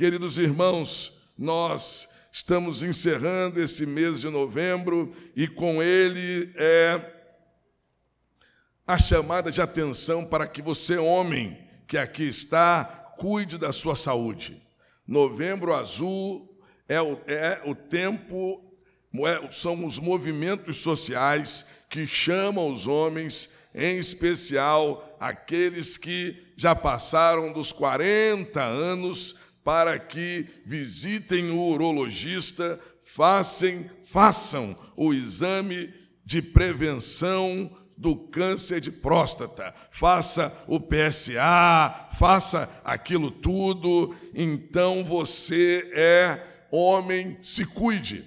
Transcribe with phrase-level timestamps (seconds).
[0.00, 7.12] Queridos irmãos, nós estamos encerrando esse mês de novembro e com ele é
[8.86, 12.82] a chamada de atenção para que você, homem, que aqui está,
[13.18, 14.62] cuide da sua saúde.
[15.06, 16.48] Novembro Azul
[16.88, 18.72] é o, é o tempo,
[19.26, 27.52] é, são os movimentos sociais que chamam os homens, em especial aqueles que já passaram
[27.52, 38.16] dos 40 anos, para que visitem o urologista, façam, façam o exame de prevenção do
[38.16, 48.24] câncer de próstata, faça o PSA, faça aquilo tudo, então você é homem, se cuide.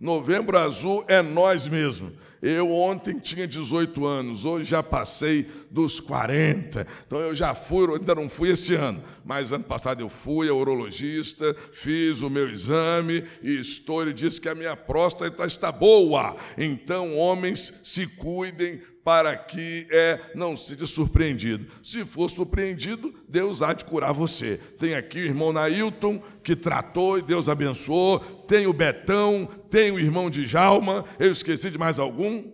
[0.00, 2.14] Novembro Azul é nós mesmos.
[2.42, 6.84] Eu ontem tinha 18 anos, hoje já passei dos 40.
[7.06, 10.58] Então eu já fui, ainda não fui esse ano, mas ano passado eu fui ao
[10.58, 16.34] urologista, fiz o meu exame e estou, ele disse que a minha próstata está boa.
[16.58, 21.66] Então, homens, se cuidem, para que é, não seja surpreendido.
[21.82, 24.58] Se for surpreendido, Deus há de curar você.
[24.78, 28.20] Tem aqui o irmão Nailton, que tratou e Deus abençoou.
[28.20, 31.04] Tem o Betão, tem o irmão de Jalma.
[31.18, 32.52] Eu esqueci de mais algum?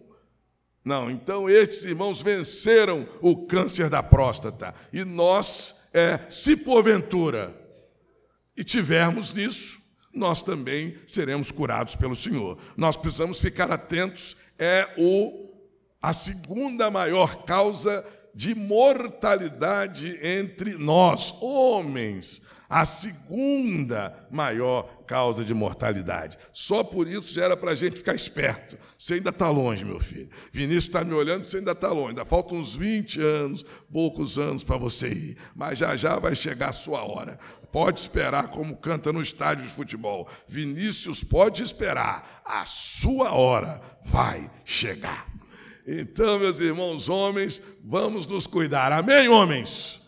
[0.84, 4.74] Não, então estes irmãos venceram o câncer da próstata.
[4.90, 7.54] E nós, é, se porventura
[8.56, 9.78] e tivermos nisso,
[10.14, 12.56] nós também seremos curados pelo Senhor.
[12.74, 15.47] Nós precisamos ficar atentos, é o
[16.00, 18.04] a segunda maior causa
[18.34, 22.40] de mortalidade entre nós, homens.
[22.70, 26.36] A segunda maior causa de mortalidade.
[26.52, 28.76] Só por isso já era para a gente ficar esperto.
[28.98, 30.28] Você ainda está longe, meu filho.
[30.52, 32.10] Vinícius está me olhando, você ainda está longe.
[32.10, 35.38] Ainda faltam uns 20 anos, poucos anos para você ir.
[35.56, 37.38] Mas já já vai chegar a sua hora.
[37.72, 40.28] Pode esperar, como canta no estádio de futebol.
[40.46, 42.42] Vinícius pode esperar.
[42.44, 45.27] A sua hora vai chegar.
[45.90, 48.92] Então, meus irmãos homens, vamos nos cuidar.
[48.92, 50.02] Amém, homens?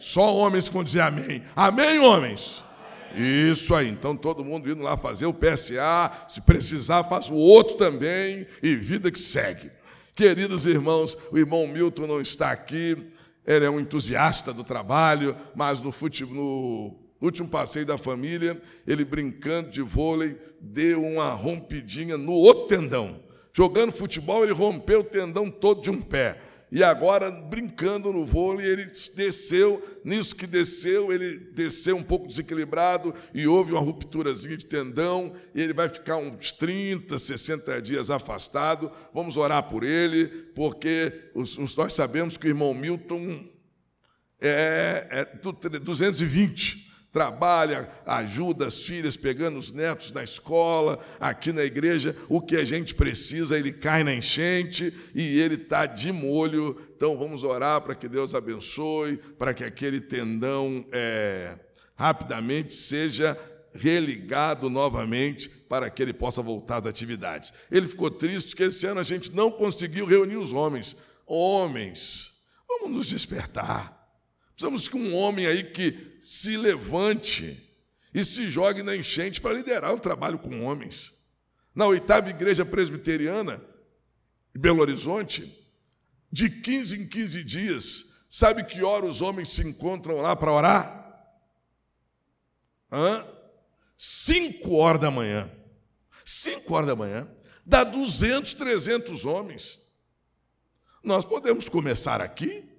[0.00, 1.44] Só homens com dizer amém.
[1.54, 2.60] Amém, homens?
[3.14, 7.76] Isso aí, então todo mundo indo lá fazer o PSA, se precisar, faz o outro
[7.76, 9.70] também, e vida que segue.
[10.16, 12.96] Queridos irmãos, o irmão Milton não está aqui,
[13.46, 19.04] ele é um entusiasta do trabalho, mas no, futebol, no último passeio da família, ele
[19.04, 23.21] brincando de vôlei, deu uma rompidinha no outro tendão.
[23.52, 26.40] Jogando futebol, ele rompeu o tendão todo de um pé.
[26.70, 33.14] E agora, brincando no vôlei, ele desceu, nisso que desceu, ele desceu um pouco desequilibrado
[33.34, 38.90] e houve uma rupturazinha de tendão, e ele vai ficar uns 30, 60 dias afastado.
[39.12, 41.12] Vamos orar por ele, porque
[41.76, 43.44] nós sabemos que o irmão Milton
[44.40, 52.16] é, é 220 trabalha, ajuda as filhas, pegando os netos na escola, aqui na igreja,
[52.26, 56.80] o que a gente precisa, ele cai na enchente e ele está de molho.
[56.96, 61.58] Então vamos orar para que Deus abençoe, para que aquele tendão é,
[61.94, 63.38] rapidamente seja
[63.74, 67.52] religado novamente para que ele possa voltar às atividades.
[67.70, 70.96] Ele ficou triste que esse ano a gente não conseguiu reunir os homens.
[71.26, 72.32] Homens,
[72.66, 74.01] vamos nos despertar.
[74.62, 77.68] Precisamos que um homem aí que se levante
[78.14, 81.12] e se jogue na enchente para liderar o trabalho com homens.
[81.74, 83.60] Na oitava igreja presbiteriana,
[84.54, 85.52] em Belo Horizonte,
[86.30, 91.26] de 15 em 15 dias, sabe que hora os homens se encontram lá para orar?
[92.92, 93.26] Hã?
[93.98, 95.50] Cinco horas da manhã.
[96.24, 97.28] Cinco horas da manhã.
[97.66, 99.80] Dá 200, 300 homens.
[101.02, 102.71] Nós podemos começar aqui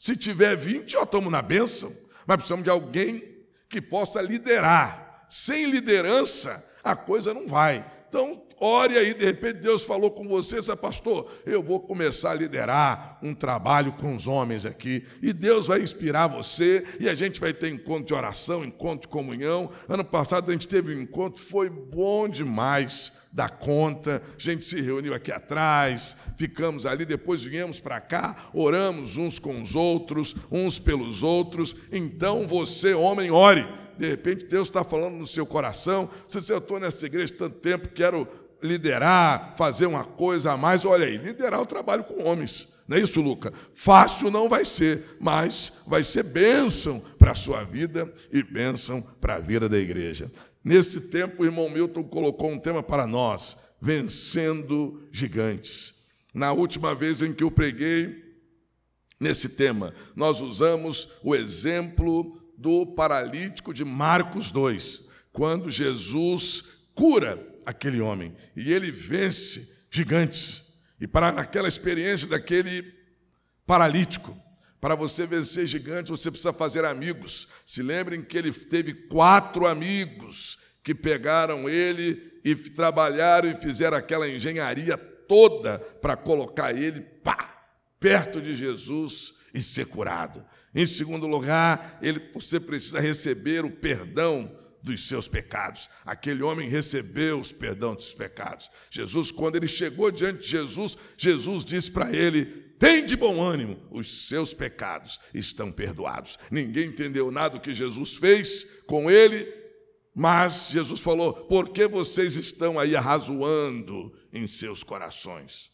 [0.00, 1.94] se tiver 20, já estamos na bênção,
[2.26, 3.36] mas precisamos de alguém
[3.68, 5.26] que possa liderar.
[5.28, 7.84] Sem liderança, a coisa não vai.
[8.08, 12.34] Então, ore aí, de repente Deus falou com você, disse, pastor, eu vou começar a
[12.34, 17.40] liderar um trabalho com os homens aqui, e Deus vai inspirar você, e a gente
[17.40, 19.70] vai ter encontro de oração, encontro de comunhão.
[19.88, 24.80] Ano passado a gente teve um encontro, foi bom demais da conta, a gente se
[24.80, 30.78] reuniu aqui atrás, ficamos ali, depois viemos para cá, oramos uns com os outros, uns
[30.78, 31.76] pelos outros.
[31.92, 33.66] Então você, homem, ore.
[33.96, 36.08] De repente Deus está falando no seu coração.
[36.26, 38.26] Você diz, eu estou nessa igreja tanto tempo, quero
[38.62, 40.84] liderar, fazer uma coisa a mais.
[40.84, 42.68] Olha aí, liderar o trabalho com homens.
[42.86, 43.52] Não é isso, Luca?
[43.72, 49.36] Fácil não vai ser, mas vai ser bênção para a sua vida e bênção para
[49.36, 50.30] a vida da igreja.
[50.62, 55.94] Nesse tempo, o irmão Milton colocou um tema para nós: vencendo gigantes.
[56.34, 58.24] Na última vez em que eu preguei
[59.18, 67.98] nesse tema, nós usamos o exemplo do paralítico de Marcos 2, quando Jesus cura aquele
[67.98, 70.74] homem e ele vence gigantes.
[71.00, 72.84] E para aquela experiência daquele
[73.66, 74.36] paralítico,
[74.78, 77.48] para você vencer gigantes, você precisa fazer amigos.
[77.64, 84.28] Se lembrem que ele teve quatro amigos que pegaram ele e trabalharam e fizeram aquela
[84.28, 87.64] engenharia toda para colocar ele pá,
[87.98, 90.44] perto de Jesus e ser curado.
[90.74, 95.88] Em segundo lugar, ele, você precisa receber o perdão dos seus pecados.
[96.04, 98.70] Aquele homem recebeu os perdão dos pecados.
[98.90, 103.78] Jesus, quando ele chegou diante de Jesus, Jesus disse para ele: tem de bom ânimo,
[103.90, 106.38] os seus pecados estão perdoados.
[106.50, 109.46] Ninguém entendeu nada do que Jesus fez com ele,
[110.14, 115.70] mas Jesus falou: por que vocês estão aí arrazoando em seus corações?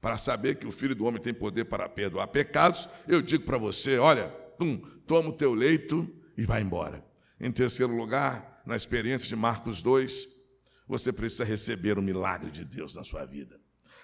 [0.00, 3.58] Para saber que o Filho do Homem tem poder para perdoar pecados, eu digo para
[3.58, 4.28] você: olha,
[4.58, 7.07] tum, toma o teu leito e vai embora.
[7.40, 10.26] Em terceiro lugar, na experiência de Marcos 2,
[10.86, 13.60] você precisa receber o milagre de Deus na sua vida.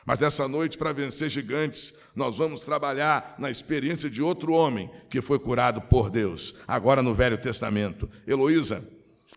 [0.06, 5.22] Mas essa noite, para vencer gigantes, nós vamos trabalhar na experiência de outro homem que
[5.22, 8.08] foi curado por Deus, agora no Velho Testamento.
[8.26, 8.86] Heloísa,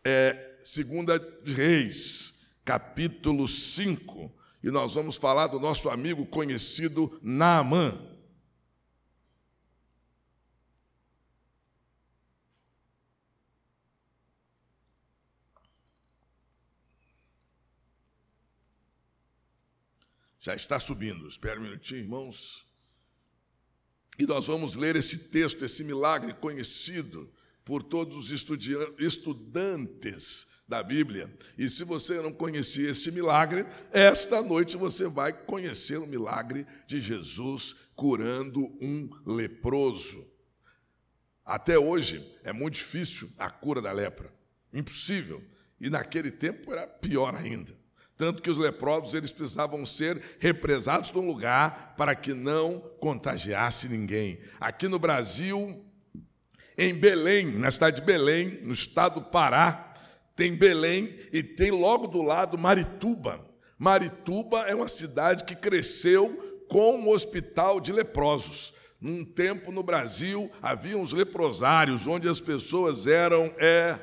[0.04, 2.34] é, segunda Reis,
[2.66, 4.30] capítulo 5,
[4.62, 7.98] e nós vamos falar do nosso amigo conhecido Naamã.
[20.48, 22.66] Já está subindo, espera um minutinho, irmãos.
[24.18, 27.30] E nós vamos ler esse texto, esse milagre conhecido
[27.66, 28.32] por todos os
[28.98, 31.38] estudantes da Bíblia.
[31.58, 37.02] E se você não conhecia este milagre, esta noite você vai conhecer o milagre de
[37.02, 40.26] Jesus curando um leproso.
[41.44, 44.34] Até hoje é muito difícil a cura da lepra,
[44.72, 45.44] impossível.
[45.78, 47.76] E naquele tempo era pior ainda
[48.18, 54.40] tanto que os leprosos eles precisavam ser represados num lugar para que não contagiasse ninguém.
[54.60, 55.86] Aqui no Brasil,
[56.78, 59.94] em Belém, na cidade de Belém, no estado do Pará,
[60.36, 63.46] tem Belém e tem logo do lado Marituba.
[63.78, 68.74] Marituba é uma cidade que cresceu com um hospital de leprosos.
[69.00, 74.00] Num tempo no Brasil havia uns leprosários onde as pessoas eram é,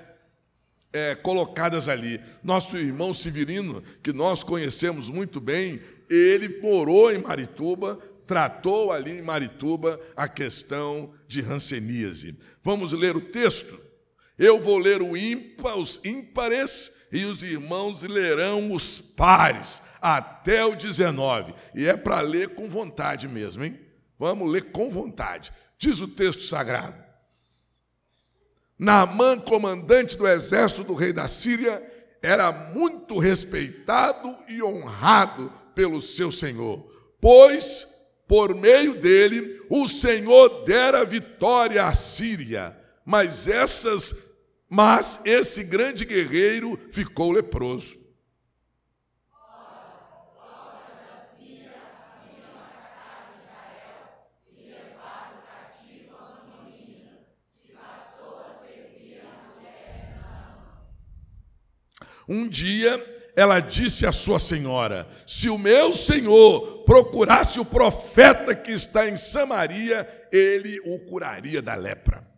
[0.95, 2.21] é, colocadas ali.
[2.43, 9.23] Nosso irmão Severino, que nós conhecemos muito bem, ele morou em Marituba, tratou ali em
[9.23, 12.39] Marituba a questão de ranceníase.
[12.63, 13.83] Vamos ler o texto?
[14.39, 15.15] Eu vou ler o
[15.77, 21.55] os ímpares e os irmãos lerão os pares, até o 19.
[21.75, 23.79] E é para ler com vontade mesmo, hein?
[24.19, 25.53] Vamos ler com vontade.
[25.79, 27.04] Diz o texto sagrado.
[28.79, 31.83] Naamã, comandante do exército do rei da Síria,
[32.23, 36.85] era muito respeitado e honrado pelo seu senhor,
[37.21, 37.87] pois
[38.27, 42.77] por meio dele o Senhor dera vitória à Síria.
[43.05, 44.15] Mas essas,
[44.69, 48.04] mas esse grande guerreiro ficou leproso.
[62.29, 63.03] Um dia
[63.37, 69.17] ela disse à sua senhora: Se o meu senhor procurasse o profeta que está em
[69.17, 72.35] Samaria, ele o curaria da lepra.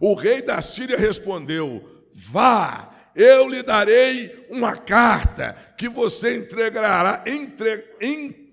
[0.00, 7.84] O rei da Síria respondeu: Vá, eu lhe darei uma carta que você entregará, entre,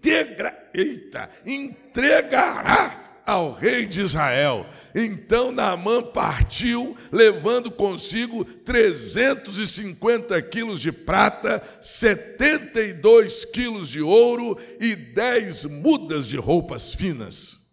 [0.05, 4.67] integra, eita, entregará ao rei de Israel.
[4.93, 15.65] Então Naamã partiu, levando consigo 350 quilos de prata, 72 quilos de ouro e 10
[15.65, 17.64] mudas de roupas finas.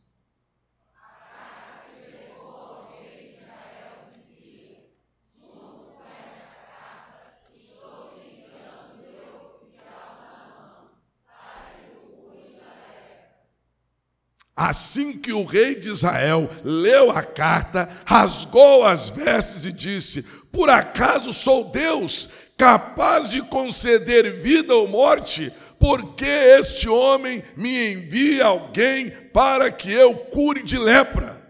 [14.55, 20.69] Assim que o rei de Israel leu a carta, rasgou as vestes e disse: Por
[20.69, 25.51] acaso sou Deus, capaz de conceder vida ou morte?
[25.79, 31.43] Porque este homem me envia alguém para que eu cure de lepra.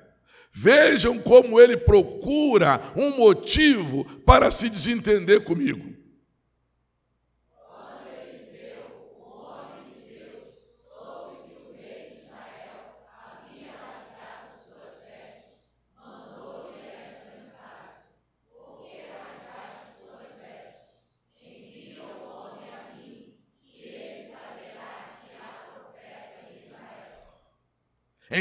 [0.55, 5.92] Vejam como ele procura um motivo para se desentender comigo.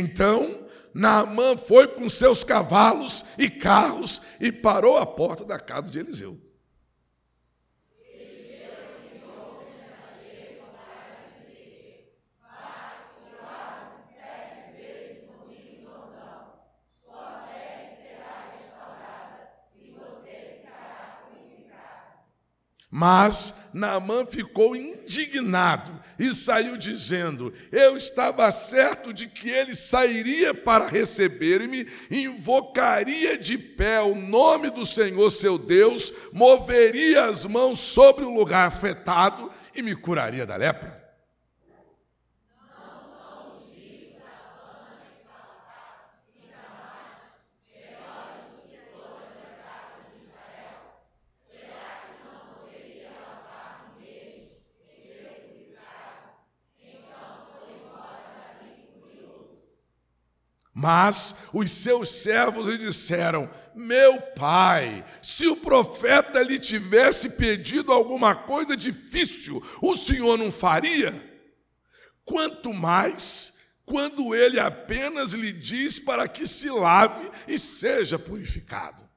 [0.02, 6.00] Então, Naamã foi com seus cavalos e carros e parou à porta da casa de
[6.00, 6.40] Eliseu.
[22.90, 30.88] Mas Naamã ficou indignado e saiu dizendo: Eu estava certo de que ele sairia para
[30.88, 38.34] receber-me, invocaria de pé o nome do Senhor seu Deus, moveria as mãos sobre o
[38.34, 41.01] lugar afetado e me curaria da lepra.
[60.82, 68.34] Mas os seus servos lhe disseram: Meu pai, se o profeta lhe tivesse pedido alguma
[68.34, 71.14] coisa difícil, o senhor não faria?
[72.26, 79.08] Quanto mais quando ele apenas lhe diz para que se lave e seja purificado.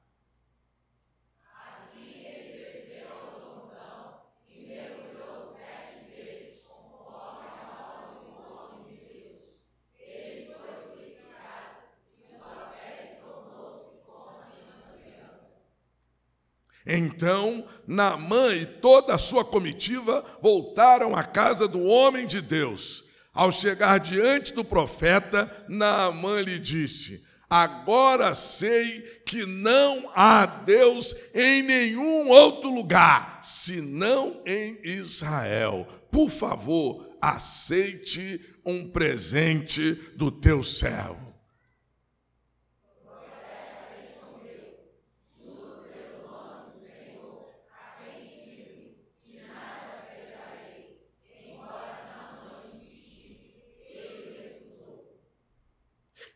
[16.85, 23.05] Então Naamã e toda a sua comitiva voltaram à casa do homem de Deus.
[23.33, 31.63] Ao chegar diante do profeta, Naamã lhe disse: Agora sei que não há Deus em
[31.63, 35.87] nenhum outro lugar, senão em Israel.
[36.11, 41.24] Por favor, aceite um presente do teu servo.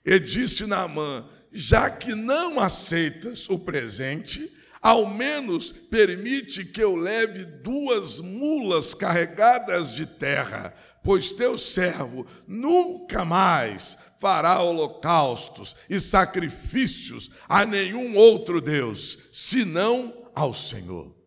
[0.10, 4.52] E disse Naamã: Já que não aceitas o presente,
[4.82, 10.74] ao menos permite que eu leve duas mulas carregadas de terra,
[11.04, 20.56] pois teu servo nunca mais fará holocaustos e sacrifícios a nenhum outro Deus, senão ao
[20.56, 21.19] Senhor.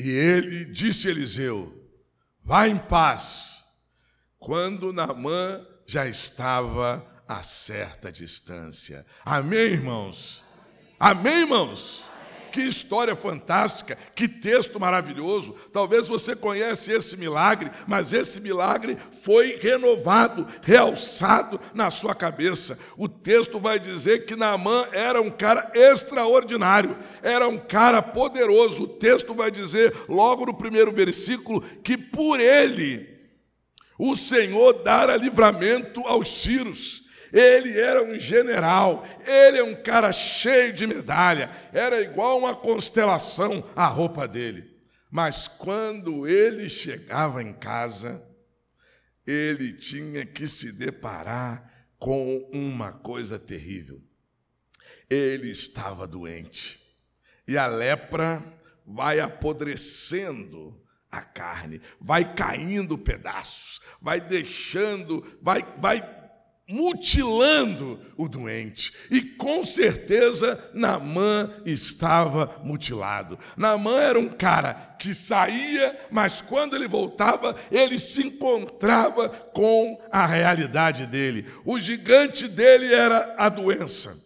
[0.00, 1.76] E ele disse a Eliseu:
[2.42, 3.62] Vá em paz.
[4.38, 9.04] Quando Naamã já estava a certa distância.
[9.22, 10.42] Amém, irmãos?
[10.98, 12.02] Amém, irmãos?
[12.50, 15.54] Que história fantástica, que texto maravilhoso.
[15.72, 22.78] Talvez você conhece esse milagre, mas esse milagre foi renovado, realçado na sua cabeça.
[22.96, 28.84] O texto vai dizer que Naamã era um cara extraordinário, era um cara poderoso.
[28.84, 33.08] O texto vai dizer, logo no primeiro versículo, que por ele
[33.98, 37.09] o Senhor dara livramento aos Círios.
[37.32, 43.64] Ele era um general, ele é um cara cheio de medalha, era igual uma constelação
[43.76, 44.70] a roupa dele.
[45.10, 48.24] Mas quando ele chegava em casa,
[49.26, 54.00] ele tinha que se deparar com uma coisa terrível.
[55.08, 56.80] Ele estava doente.
[57.46, 58.42] E a lepra
[58.86, 66.19] vai apodrecendo a carne, vai caindo pedaços, vai deixando, vai, vai
[66.70, 68.92] mutilando o doente.
[69.10, 73.36] E com certeza Naamã estava mutilado.
[73.56, 80.24] Naamã era um cara que saía, mas quando ele voltava, ele se encontrava com a
[80.24, 81.44] realidade dele.
[81.64, 84.16] O gigante dele era a doença.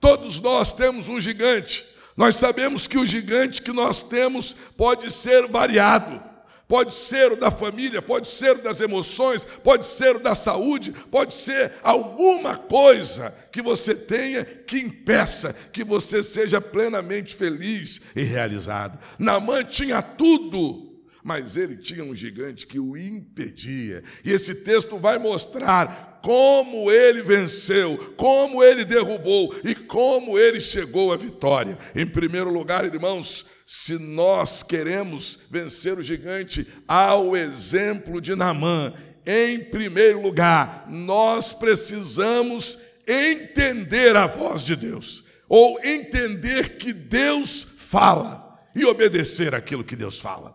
[0.00, 1.86] Todos nós temos um gigante.
[2.16, 6.31] Nós sabemos que o gigante que nós temos pode ser variado
[6.72, 10.90] pode ser o da família, pode ser o das emoções, pode ser o da saúde,
[11.10, 18.22] pode ser alguma coisa que você tenha que impeça que você seja plenamente feliz e
[18.22, 18.98] realizado.
[19.18, 20.90] Naamã tinha tudo
[21.22, 24.02] mas ele tinha um gigante que o impedia.
[24.24, 31.12] E esse texto vai mostrar como ele venceu, como ele derrubou e como ele chegou
[31.12, 31.78] à vitória.
[31.94, 38.92] Em primeiro lugar, irmãos, se nós queremos vencer o gigante ao exemplo de Naamã,
[39.24, 42.76] em primeiro lugar, nós precisamos
[43.08, 50.20] entender a voz de Deus, ou entender que Deus fala e obedecer aquilo que Deus
[50.20, 50.54] fala.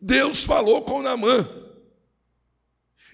[0.00, 1.46] Deus falou com Naamã.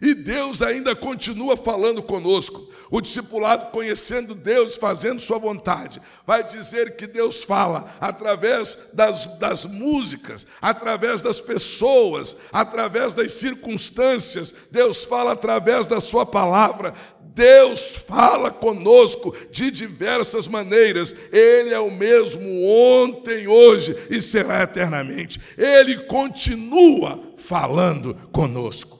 [0.00, 2.68] E Deus ainda continua falando conosco.
[2.90, 9.66] O discipulado, conhecendo Deus, fazendo Sua vontade, vai dizer que Deus fala através das, das
[9.66, 14.54] músicas, através das pessoas, através das circunstâncias.
[14.70, 16.94] Deus fala através da Sua palavra.
[17.34, 21.14] Deus fala conosco de diversas maneiras.
[21.30, 25.40] Ele é o mesmo ontem, hoje e será eternamente.
[25.56, 28.99] Ele continua falando conosco.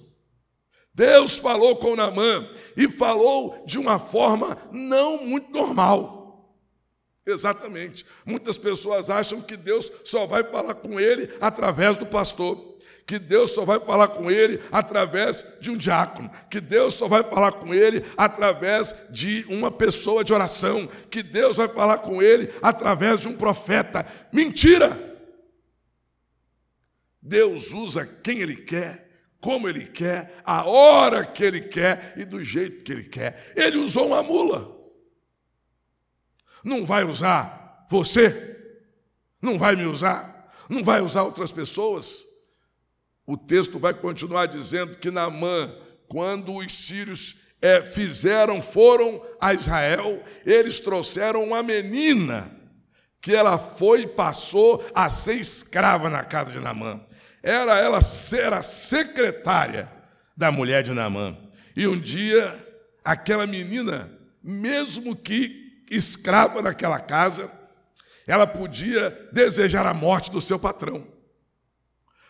[1.01, 6.53] Deus falou com Naamã e falou de uma forma não muito normal.
[7.27, 8.05] Exatamente.
[8.23, 12.69] Muitas pessoas acham que Deus só vai falar com ele através do pastor
[13.07, 17.25] que Deus só vai falar com ele através de um diácono, que Deus só vai
[17.25, 22.55] falar com ele através de uma pessoa de oração, que Deus vai falar com ele
[22.63, 24.07] através de um profeta.
[24.33, 24.97] Mentira!
[27.21, 29.10] Deus usa quem ele quer
[29.41, 33.53] como ele quer, a hora que ele quer e do jeito que ele quer.
[33.57, 34.79] Ele usou uma mula.
[36.63, 38.59] Não vai usar você?
[39.41, 40.53] Não vai me usar?
[40.69, 42.25] Não vai usar outras pessoas?
[43.27, 45.73] O texto vai continuar dizendo que Naamã,
[46.07, 52.55] quando os sírios é, fizeram, foram a Israel, eles trouxeram uma menina
[53.21, 57.01] que ela foi e passou a ser escrava na casa de Naamã
[57.43, 59.91] era ela ser a secretária
[60.37, 61.37] da mulher de Naamã.
[61.75, 62.67] E um dia,
[63.05, 64.11] aquela menina,
[64.43, 67.51] mesmo que escrava naquela casa,
[68.27, 71.07] ela podia desejar a morte do seu patrão.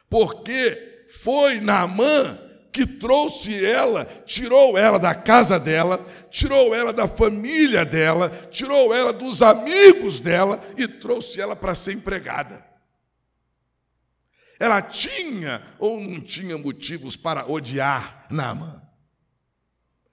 [0.09, 2.38] Porque foi Naamã
[2.73, 9.12] que trouxe ela, tirou ela da casa dela, tirou ela da família dela, tirou ela
[9.12, 12.69] dos amigos dela e trouxe ela para ser empregada.
[14.61, 18.83] Ela tinha ou não tinha motivos para odiar Naamã?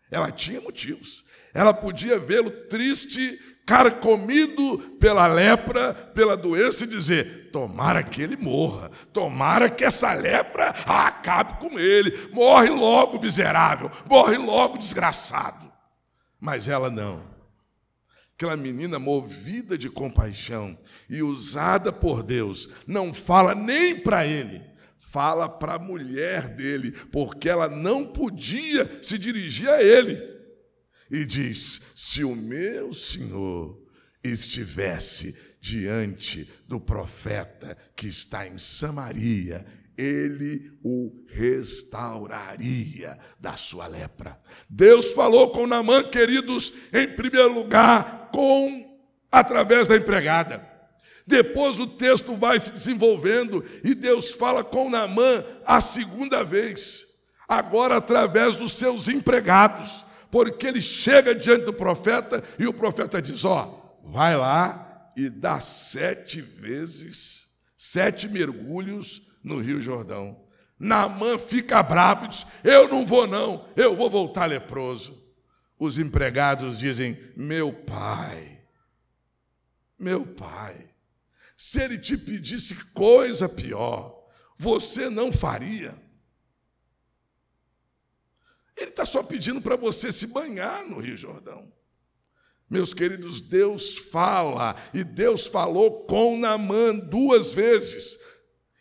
[0.10, 1.26] Ela tinha motivos.
[1.54, 8.90] Ela podia vê-lo triste, carcomido pela lepra, pela doença e dizer: tomara que ele morra,
[9.12, 15.70] tomara que essa lepra acabe com ele, morre logo, miserável, morre logo, desgraçado.
[16.40, 17.37] Mas ela não.
[18.38, 20.78] Aquela menina movida de compaixão
[21.10, 24.62] e usada por Deus, não fala nem para ele,
[25.00, 30.22] fala para a mulher dele, porque ela não podia se dirigir a ele.
[31.10, 33.84] E diz: Se o meu senhor
[34.24, 39.66] estivesse diante do profeta que está em Samaria,
[39.98, 44.40] ele o restauraria da sua lepra.
[44.70, 49.00] Deus falou com Namã, queridos, em primeiro lugar, com
[49.32, 50.66] através da empregada.
[51.26, 57.06] Depois o texto vai se desenvolvendo e Deus fala com Namã a segunda vez,
[57.48, 63.44] agora através dos seus empregados, porque ele chega diante do profeta e o profeta diz:
[63.44, 70.46] Ó, vai lá e dá sete vezes, sete mergulhos no Rio Jordão.
[70.78, 75.26] Naamã fica bravo e diz: Eu não vou, não, eu vou voltar leproso.
[75.80, 78.62] Os empregados dizem: Meu pai,
[79.98, 80.90] meu pai,
[81.56, 84.24] se ele te pedisse coisa pior,
[84.58, 86.00] você não faria.
[88.76, 91.74] Ele está só pedindo para você se banhar no Rio Jordão.
[92.70, 98.20] Meus queridos, Deus fala, e Deus falou com Naamã duas vezes.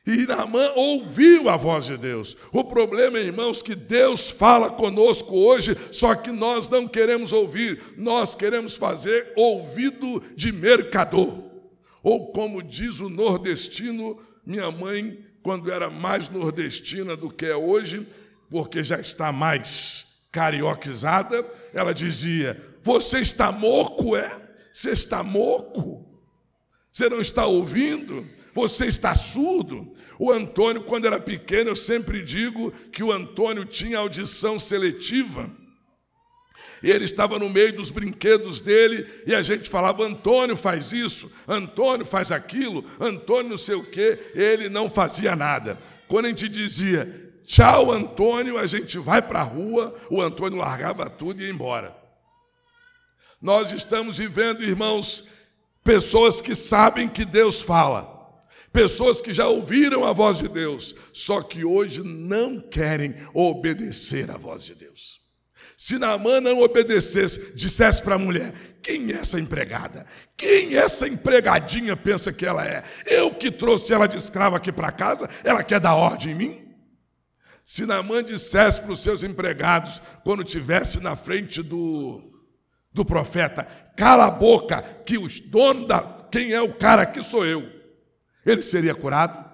[0.07, 2.37] E Naamã ouviu a voz de Deus.
[2.53, 8.37] O problema, irmãos, que Deus fala conosco hoje, só que nós não queremos ouvir, nós
[8.37, 11.43] queremos fazer ouvido de mercador.
[12.05, 18.07] Ou como diz o nordestino, minha mãe, quando era mais nordestina do que é hoje,
[18.49, 24.41] porque já está mais carioquizada, ela dizia: Você está moco, é?
[24.73, 26.07] Você está moco?
[26.93, 28.36] Você não está ouvindo?
[28.57, 29.95] Você está surdo?
[30.19, 35.51] O Antônio, quando era pequeno, eu sempre digo que o Antônio tinha audição seletiva.
[36.83, 41.31] E ele estava no meio dos brinquedos dele e a gente falava: Antônio faz isso,
[41.47, 44.19] Antônio faz aquilo, Antônio não sei o quê.
[44.35, 45.79] Ele não fazia nada.
[46.09, 51.11] Quando a gente dizia: tchau, Antônio, a gente vai para a rua, o Antônio largava
[51.11, 51.95] tudo e ia embora.
[53.41, 55.29] Nós estamos vivendo, irmãos,
[55.85, 58.16] pessoas que sabem que Deus fala,
[58.77, 64.37] pessoas que já ouviram a voz de Deus, só que hoje não querem obedecer à
[64.37, 65.19] voz de Deus.
[65.79, 70.05] Se Naamã não obedecesse, dissesse para a mulher: quem é essa empregada?
[70.37, 72.85] Quem essa empregadinha pensa que ela é?
[73.07, 76.69] Eu que trouxe ela de escrava aqui para casa, ela quer dar ordem em mim?
[77.65, 82.31] Se Naamã dissesse para os seus empregados, quando estivesse na frente do,
[82.93, 86.29] do profeta: cala a boca, que os donos da.
[86.31, 87.76] Quem é o cara aqui sou eu.
[88.47, 89.45] Ele seria curado?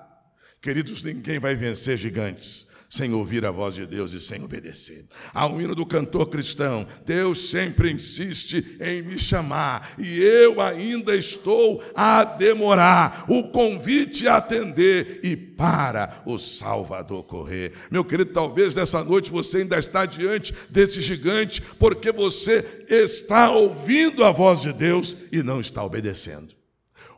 [0.61, 5.07] Queridos, ninguém vai vencer gigantes sem ouvir a voz de Deus e sem obedecer.
[5.33, 11.16] Há um hino do cantor cristão: Deus sempre insiste em me chamar e eu ainda
[11.16, 13.24] estou a demorar.
[13.28, 17.72] O convite a atender e para o Salvador correr.
[17.90, 24.22] Meu querido, talvez nessa noite você ainda está diante desse gigante porque você está ouvindo
[24.22, 26.62] a voz de Deus e não está obedecendo.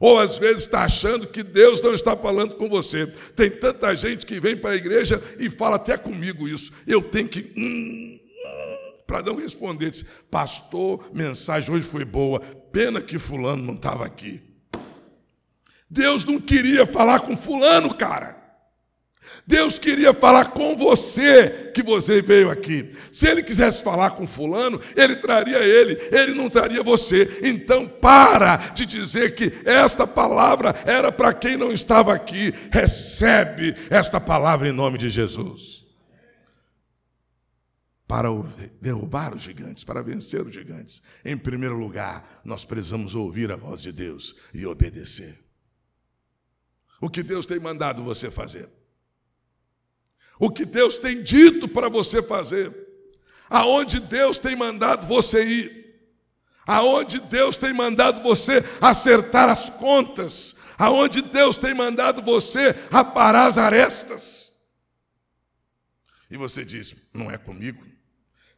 [0.01, 3.07] Ou às vezes está achando que Deus não está falando com você.
[3.37, 6.73] Tem tanta gente que vem para a igreja e fala até comigo isso.
[6.87, 7.53] Eu tenho que.
[7.57, 8.21] Hum, hum,
[9.07, 9.93] para não responder,
[10.31, 12.41] pastor, mensagem hoje foi boa.
[12.73, 14.43] Pena que Fulano não estava aqui.
[15.89, 18.44] Deus não queria falar com Fulano, cara.
[19.47, 22.93] Deus queria falar com você que você veio aqui.
[23.13, 27.41] Se ele quisesse falar com fulano, ele traria ele, ele não traria você.
[27.43, 32.55] Então para de dizer que esta palavra era para quem não estava aqui.
[32.71, 35.85] Recebe esta palavra em nome de Jesus.
[38.07, 38.29] Para
[38.81, 43.81] derrubar os gigantes, para vencer os gigantes, em primeiro lugar, nós precisamos ouvir a voz
[43.81, 45.39] de Deus e obedecer.
[47.01, 48.71] O que Deus tem mandado você fazer
[50.39, 52.73] o que Deus tem dito para você fazer,
[53.49, 55.85] aonde Deus tem mandado você ir,
[56.67, 63.59] aonde Deus tem mandado você acertar as contas, aonde Deus tem mandado você aparar as
[63.59, 64.53] arestas.
[66.31, 67.85] E você diz: não é comigo.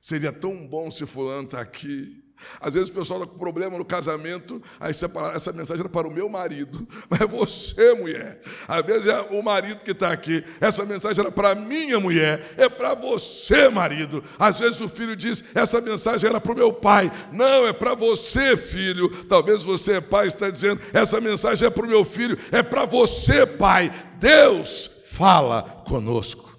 [0.01, 2.26] Seria tão bom se fulano está aqui.
[2.61, 4.93] Às vezes o pessoal está com problema no casamento, aí
[5.35, 8.41] essa mensagem era para o meu marido, mas é você, mulher.
[8.69, 12.69] Às vezes é o marido que está aqui, essa mensagem era para minha mulher, é
[12.69, 14.23] para você, marido.
[14.39, 17.95] Às vezes o filho diz, essa mensagem era para o meu pai, não, é para
[17.95, 19.25] você, filho.
[19.25, 23.47] Talvez você, pai, está dizendo, essa mensagem é para o meu filho, é para você,
[23.47, 23.93] pai.
[24.19, 26.59] Deus fala conosco.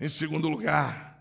[0.00, 1.14] Em segundo lugar,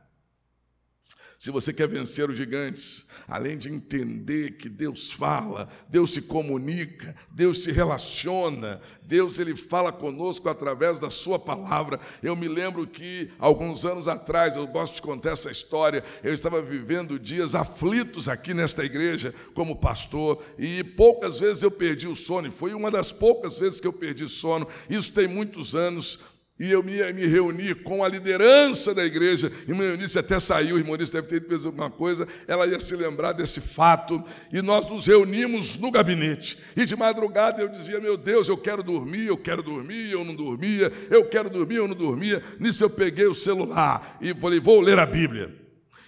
[1.38, 7.16] se você quer vencer os gigantes, além de entender que Deus fala, Deus se comunica,
[7.32, 12.00] Deus se relaciona, Deus ele fala conosco através da sua palavra.
[12.22, 16.62] Eu me lembro que alguns anos atrás, eu gosto de contar essa história, eu estava
[16.62, 22.48] vivendo dias aflitos aqui nesta igreja como pastor e poucas vezes eu perdi o sono,
[22.48, 24.68] e foi uma das poucas vezes que eu perdi sono.
[24.90, 26.20] Isso tem muitos anos,
[26.60, 29.52] e eu me, me reuni com a liderança da igreja.
[29.68, 33.32] Irmã Eunice até saiu, irmã Eunice deve ter feito alguma coisa, ela ia se lembrar
[33.32, 34.24] desse fato.
[34.52, 36.60] E nós nos reunimos no gabinete.
[36.76, 40.36] E de madrugada eu dizia: Meu Deus, eu quero dormir, eu quero dormir, eu não
[40.36, 42.44] dormia, eu quero dormir, eu não dormia.
[42.60, 45.54] Nisso eu peguei o celular e falei: Vou ler a Bíblia.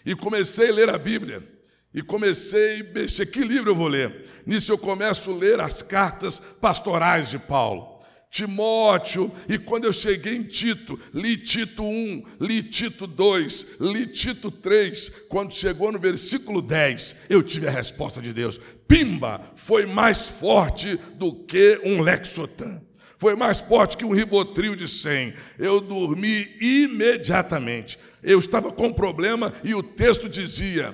[0.05, 1.43] E comecei a ler a Bíblia.
[1.91, 4.25] E comecei a mexer, que livro eu vou ler?
[4.45, 7.94] Nisso eu começo a ler as cartas pastorais de Paulo.
[8.29, 14.51] Timóteo, e quando eu cheguei em Tito, li Tito 1, li Tito 2, li Tito
[14.51, 18.59] 3, quando chegou no versículo 10, eu tive a resposta de Deus.
[18.87, 22.81] Pimba foi mais forte do que um Lexotan.
[23.17, 25.33] Foi mais forte que um Rivotril de 100.
[25.57, 27.97] Eu dormi imediatamente.
[28.21, 30.93] Eu estava com problema e o texto dizia: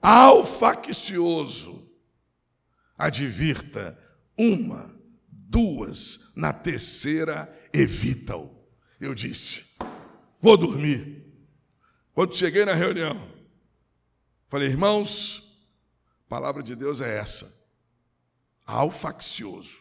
[0.00, 1.88] ao faccioso,
[2.98, 3.98] advirta
[4.36, 4.91] uma
[5.52, 8.50] duas, na terceira, evita-o.
[8.98, 9.66] Eu disse:
[10.40, 11.22] vou dormir.
[12.14, 13.30] Quando cheguei na reunião,
[14.48, 15.62] falei, irmãos,
[16.26, 17.60] a palavra de Deus é essa.
[18.64, 19.80] Ao faccioso,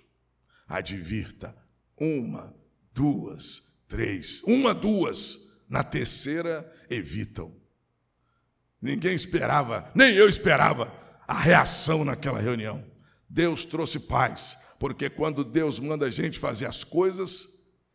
[0.68, 1.56] advirta
[1.98, 2.54] uma,
[2.94, 7.56] duas, três, uma, duas, na terceira, evitam.
[8.82, 10.92] Ninguém esperava, nem eu esperava
[11.28, 12.84] a reação naquela reunião.
[13.30, 17.48] Deus trouxe paz, porque quando Deus manda a gente fazer as coisas,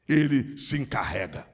[0.09, 1.45] ele se encarrega.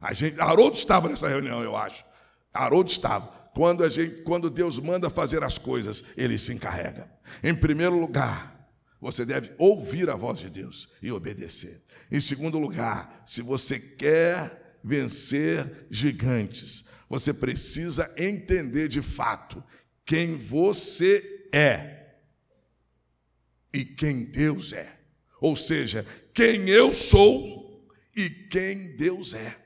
[0.00, 2.04] A gente, Haroldo estava nessa reunião, eu acho.
[2.52, 3.28] Haroldo estava.
[3.54, 7.08] Quando, a gente, quando Deus manda fazer as coisas, ele se encarrega.
[7.40, 8.68] Em primeiro lugar,
[9.00, 11.84] você deve ouvir a voz de Deus e obedecer.
[12.10, 16.86] Em segundo lugar, se você quer vencer gigantes.
[17.08, 19.62] Você precisa entender de fato
[20.04, 21.99] quem você é
[23.72, 25.00] e quem Deus é.
[25.40, 29.56] Ou seja, quem eu sou e quem Deus é.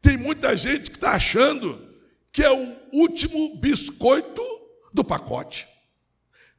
[0.00, 1.94] Tem muita gente que está achando
[2.32, 4.42] que é o último biscoito
[4.92, 5.66] do pacote.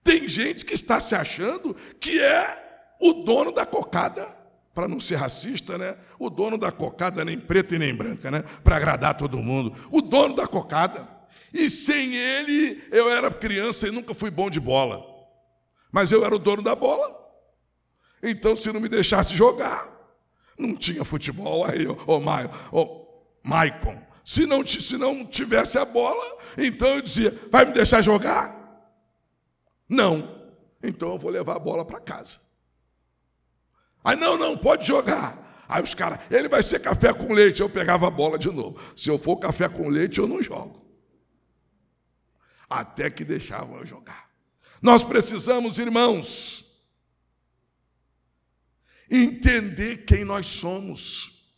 [0.03, 4.25] Tem gente que está se achando que é o dono da cocada,
[4.73, 5.97] para não ser racista, né?
[6.19, 8.43] O dono da cocada nem preta e nem branca, né?
[8.63, 9.73] Para agradar todo mundo.
[9.89, 11.07] O dono da cocada.
[11.53, 15.14] E sem ele, eu era criança e nunca fui bom de bola.
[15.95, 17.09] Mas eu era o dono da bola.
[18.21, 19.89] Então, se não me deixasse jogar,
[20.59, 21.63] não tinha futebol.
[21.63, 27.33] Aí, ô, ô, ô Maicon, se não, se não tivesse a bola, então eu dizia:
[27.49, 28.83] vai me deixar jogar?
[29.87, 30.51] Não.
[30.83, 32.41] Então eu vou levar a bola para casa.
[34.03, 35.65] Aí, não, não, pode jogar.
[35.65, 37.61] Aí os caras, ele vai ser café com leite.
[37.61, 38.77] Eu pegava a bola de novo.
[38.97, 40.85] Se eu for café com leite, eu não jogo.
[42.69, 44.24] Até que deixavam eu jogar.
[44.85, 46.63] Nós precisamos, irmãos,
[49.09, 51.49] entender quem nós somos.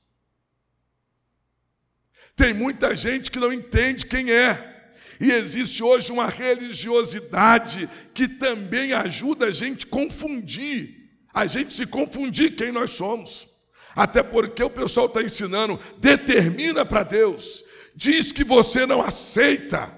[2.37, 4.93] Tem muita gente que não entende quem é.
[5.19, 11.85] E existe hoje uma religiosidade que também ajuda a gente a confundir, a gente se
[11.85, 13.45] confundir quem nós somos.
[13.93, 17.61] Até porque o pessoal está ensinando, determina para Deus,
[17.93, 19.96] diz que você não aceita,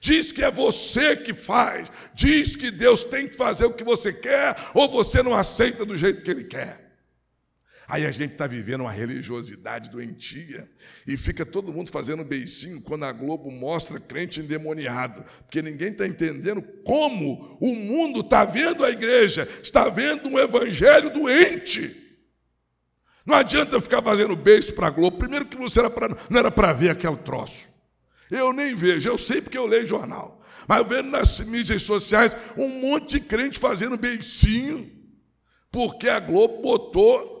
[0.00, 4.12] diz que é você que faz, diz que Deus tem que fazer o que você
[4.12, 6.90] quer, ou você não aceita do jeito que Ele quer.
[7.90, 10.70] Aí a gente está vivendo uma religiosidade doentia
[11.04, 16.06] e fica todo mundo fazendo beicinho quando a Globo mostra crente endemoniado, porque ninguém está
[16.06, 21.96] entendendo como o mundo está vendo a igreja, está vendo um evangelho doente.
[23.26, 25.18] Não adianta ficar fazendo beijo para a Globo.
[25.18, 25.66] Primeiro que não
[26.38, 27.68] era para ver aquele troço.
[28.30, 30.40] Eu nem vejo, eu sei porque eu leio jornal.
[30.68, 34.90] Mas eu vejo nas mídias sociais um monte de crente fazendo beicinho,
[35.70, 37.40] porque a Globo botou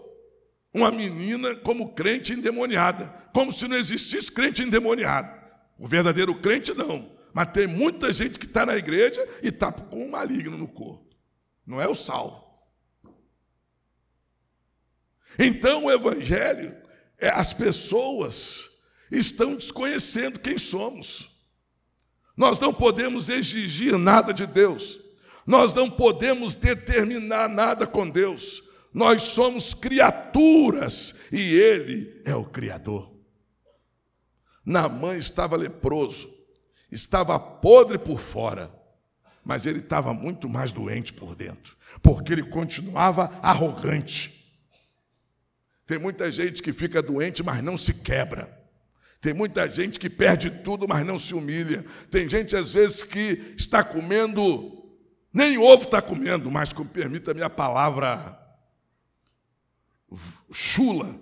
[0.74, 5.38] uma menina como crente endemoniada, como se não existisse crente endemoniado.
[5.78, 10.04] O verdadeiro crente não, mas tem muita gente que está na igreja e está com
[10.04, 11.08] um maligno no corpo.
[11.66, 12.50] Não é o salvo.
[15.38, 16.76] Então o evangelho,
[17.18, 18.69] é, as pessoas
[19.10, 21.30] estão desconhecendo quem somos.
[22.36, 24.98] Nós não podemos exigir nada de Deus.
[25.46, 28.62] Nós não podemos determinar nada com Deus.
[28.92, 33.10] Nós somos criaturas e Ele é o Criador.
[34.64, 36.32] Naamã estava leproso,
[36.90, 38.72] estava podre por fora,
[39.44, 44.54] mas ele estava muito mais doente por dentro, porque ele continuava arrogante.
[45.86, 48.59] Tem muita gente que fica doente, mas não se quebra.
[49.20, 51.84] Tem muita gente que perde tudo, mas não se humilha.
[52.10, 54.88] Tem gente, às vezes, que está comendo,
[55.32, 58.38] nem ovo está comendo, mas, permita-me a palavra
[60.52, 61.20] chula,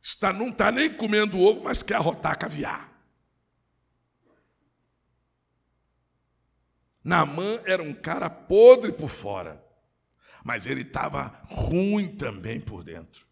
[0.00, 2.92] está, não está nem comendo ovo, mas quer arrotar caviar.
[7.02, 9.62] Namã era um cara podre por fora,
[10.42, 13.26] mas ele estava ruim também por dentro.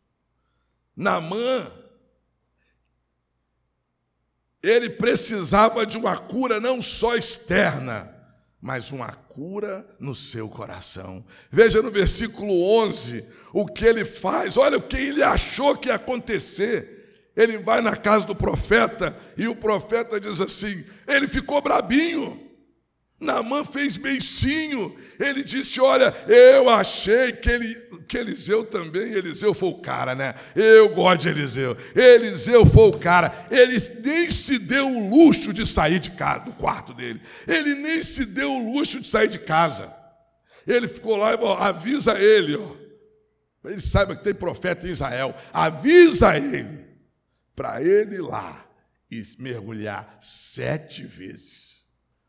[0.95, 1.71] Namã,
[4.63, 8.15] ele precisava de uma cura não só externa,
[8.61, 11.25] mas uma cura no seu coração.
[11.51, 15.97] Veja no versículo 11, o que ele faz, olha o que ele achou que ia
[15.97, 17.31] acontecer.
[17.35, 22.42] Ele vai na casa do profeta e o profeta diz assim: ele ficou brabinho.
[23.23, 24.95] Naamã fez beicinho.
[25.19, 27.75] Ele disse: Olha, eu achei que, ele,
[28.09, 30.35] que Eliseu também, Eliseu foi o cara, né?
[30.57, 31.77] Eu gosto de Eliseu.
[31.95, 33.47] Eliseu foi o cara.
[33.51, 37.21] Ele nem se deu o luxo de sair de casa, do quarto dele.
[37.47, 39.95] Ele nem se deu o luxo de sair de casa.
[40.67, 42.83] Ele ficou lá e ó, avisa ele, ó.
[43.65, 45.35] Ele saiba que tem profeta em Israel.
[45.53, 46.85] Avisa ele
[47.55, 48.67] para ele ir lá
[49.09, 51.62] e mergulhar sete vezes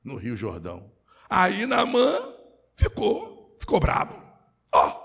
[0.03, 0.91] no Rio Jordão.
[1.29, 2.17] Aí Naamã
[2.75, 4.21] ficou, ficou bravo.
[4.71, 5.03] Ó, oh,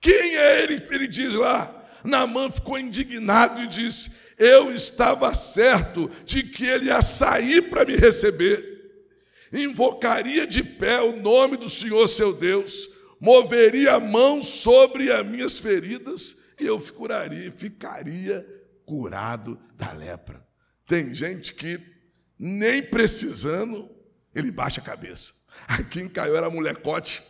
[0.00, 0.82] quem é ele?
[0.90, 1.76] Ele diz lá.
[2.02, 7.96] Naamã ficou indignado e disse: Eu estava certo de que ele ia sair para me
[7.96, 8.68] receber.
[9.52, 12.88] Invocaria de pé o nome do Senhor seu Deus
[13.20, 18.46] moveria a mão sobre as minhas feridas e eu curaria, ficaria
[18.84, 20.44] curado da lepra.
[20.86, 21.78] Tem gente que,
[22.38, 23.90] nem precisando,
[24.34, 25.32] ele baixa a cabeça.
[25.66, 27.22] Aqui em Caió era molecote,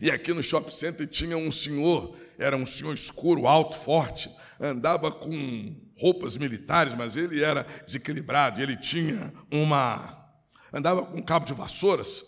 [0.00, 4.30] e aqui no shopping center tinha um senhor, era um senhor escuro, alto, forte.
[4.60, 10.28] andava com roupas militares, mas ele era desequilibrado, ele tinha uma.
[10.72, 12.24] andava com um cabo de vassouras.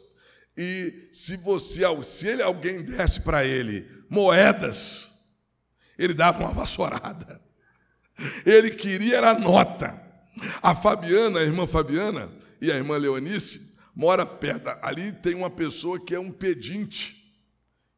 [0.56, 5.12] E se você, se ele, alguém desse para ele moedas,
[5.98, 7.40] ele dava uma vassourada.
[8.46, 10.02] Ele queria era nota.
[10.62, 14.68] A Fabiana, a irmã Fabiana e a irmã Leonice mora perto.
[14.82, 17.34] Ali tem uma pessoa que é um pedinte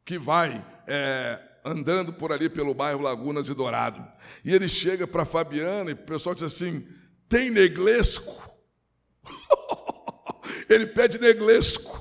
[0.05, 4.07] que vai é, andando por ali pelo bairro Lagunas e Dourado.
[4.45, 6.87] E ele chega para Fabiana e o pessoal diz assim:
[7.29, 8.49] tem neglesco?
[10.69, 11.98] ele pede neglesco.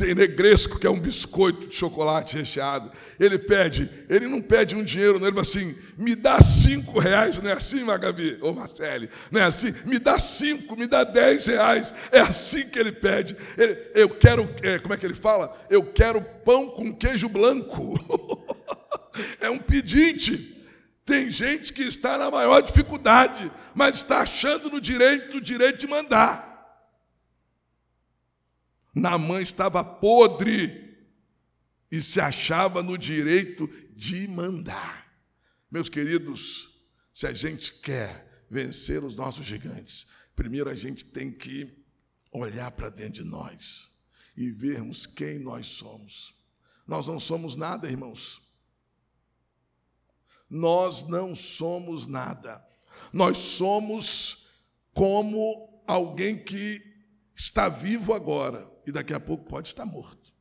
[0.00, 2.90] Tem negresco, que é um biscoito de chocolate recheado.
[3.18, 7.36] Ele pede, ele não pede um dinheiro, não, ele fala assim: me dá cinco reais,
[7.36, 8.38] não é assim, Magabi?
[8.40, 9.10] Ou Marcele?
[9.30, 9.74] Não é assim?
[9.84, 11.94] Me dá cinco, me dá dez reais.
[12.10, 13.36] É assim que ele pede.
[13.58, 15.54] Ele, eu quero, é, como é que ele fala?
[15.68, 17.92] Eu quero pão com queijo branco.
[19.38, 20.64] é um pedinte.
[21.04, 25.86] Tem gente que está na maior dificuldade, mas está achando no direito o direito de
[25.86, 26.49] mandar.
[28.94, 30.98] Naamã estava podre
[31.90, 35.10] e se achava no direito de mandar.
[35.70, 41.84] Meus queridos, se a gente quer vencer os nossos gigantes, primeiro a gente tem que
[42.32, 43.90] olhar para dentro de nós
[44.36, 46.34] e vermos quem nós somos.
[46.86, 48.40] Nós não somos nada, irmãos.
[50.48, 52.64] Nós não somos nada.
[53.12, 54.48] Nós somos
[54.92, 56.82] como alguém que
[57.34, 60.32] está vivo agora, e daqui a pouco pode estar morto.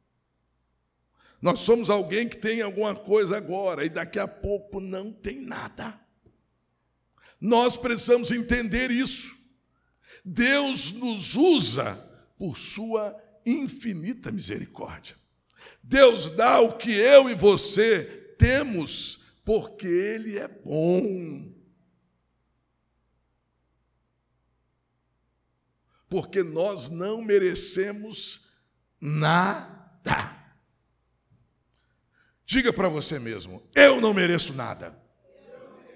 [1.42, 5.98] Nós somos alguém que tem alguma coisa agora e daqui a pouco não tem nada.
[7.40, 9.38] Nós precisamos entender isso.
[10.26, 11.96] Deus nos usa
[12.38, 15.16] por sua infinita misericórdia.
[15.82, 21.59] Deus dá o que eu e você temos porque Ele é bom.
[26.10, 28.52] Porque nós não merecemos
[29.00, 30.36] nada.
[32.46, 35.00] Diga para você mesmo: eu não mereço nada.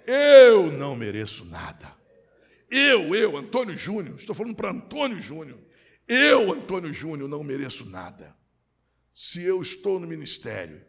[0.06, 1.92] Eu não mereço nada.
[2.70, 5.60] Eu, eu, Antônio Júnior, estou falando para Antônio Júnior.
[6.08, 8.36] Eu, Antônio Júnior, não mereço nada.
[9.14, 10.84] Se eu estou no ministério,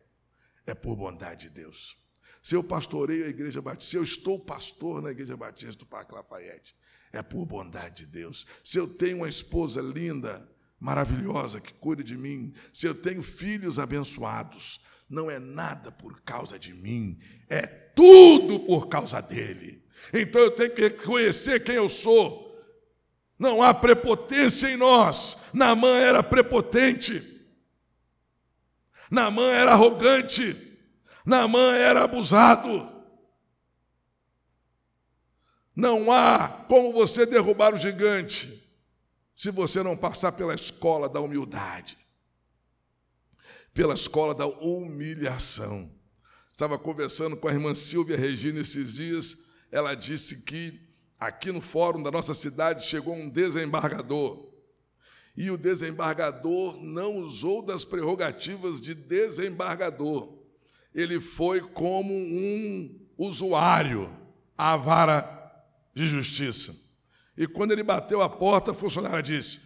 [0.67, 1.97] é por bondade de Deus.
[2.43, 6.15] Se eu pastoreio a Igreja Batista, se eu estou pastor na Igreja Batista do Parque
[6.15, 6.75] Lafayette,
[7.19, 8.47] é por bondade de Deus.
[8.63, 10.49] Se eu tenho uma esposa linda,
[10.79, 16.59] maravilhosa, que cuida de mim, se eu tenho filhos abençoados, não é nada por causa
[16.59, 19.83] de mim, é tudo por causa dele.
[20.13, 22.45] Então eu tenho que reconhecer quem eu sou.
[23.39, 25.39] Não há prepotência em nós.
[25.53, 27.23] Naamã era prepotente.
[29.11, 30.79] Naamã era arrogante.
[31.25, 32.94] Naamã era abusado.
[35.75, 38.63] Não há como você derrubar o gigante
[39.35, 41.99] se você não passar pela escola da humildade,
[43.73, 45.91] pela escola da humilhação.
[46.53, 49.37] Estava conversando com a irmã Silvia Regina esses dias,
[49.73, 50.81] ela disse que
[51.19, 54.53] aqui no fórum da nossa cidade chegou um desembargador.
[55.37, 60.39] E o desembargador não usou das prerrogativas de desembargador.
[60.95, 64.17] Ele foi como um usuário
[64.57, 65.34] à vara
[65.95, 66.75] de justiça.
[67.37, 69.61] E quando ele bateu a porta, a funcionária disse: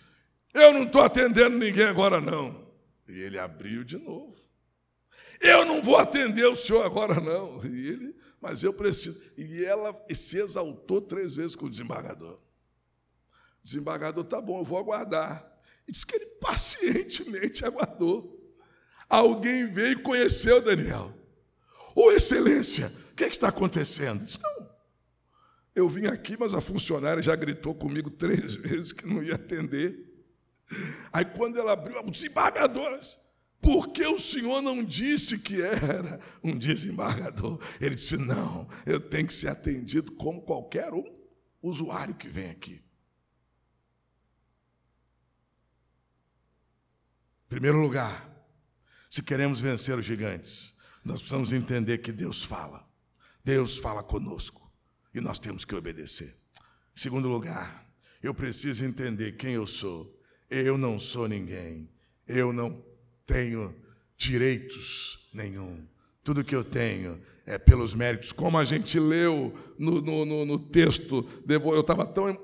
[0.53, 2.69] Eu não estou atendendo ninguém agora, não.
[3.09, 4.37] E ele abriu de novo.
[5.41, 7.65] Eu não vou atender o senhor agora, não.
[7.65, 9.23] E ele, mas eu preciso.
[9.37, 12.39] E ela se exaltou três vezes com o desembargador.
[13.63, 15.47] O desembargador, tá bom, eu vou aguardar.
[15.87, 18.37] E disse que ele pacientemente aguardou.
[19.09, 21.15] Alguém veio e conheceu Daniel.
[21.95, 24.25] Ô, oh, excelência, o que, é que está acontecendo?
[24.25, 24.58] Disse, não,
[25.79, 30.07] eu vim aqui, mas a funcionária já gritou comigo três vezes que não ia atender.
[31.13, 33.19] Aí quando ela abriu, desembargadoras,
[33.61, 37.61] por que o senhor não disse que era um desembargador?
[37.81, 41.05] Ele disse: não, eu tenho que ser atendido como qualquer um
[41.63, 42.83] usuário que vem aqui.
[47.47, 48.29] Em primeiro lugar,
[49.09, 52.87] se queremos vencer os gigantes, nós precisamos entender que Deus fala.
[53.43, 54.68] Deus fala conosco
[55.15, 56.35] e nós temos que obedecer.
[56.95, 57.87] Segundo lugar,
[58.23, 60.17] eu preciso entender quem eu sou.
[60.51, 61.89] Eu não sou ninguém.
[62.27, 62.85] Eu não
[63.27, 63.75] tenho
[64.17, 65.87] direitos nenhum.
[66.25, 68.33] Tudo que eu tenho é pelos méritos.
[68.33, 72.39] Como a gente leu no, no, no, no texto, eu estava tão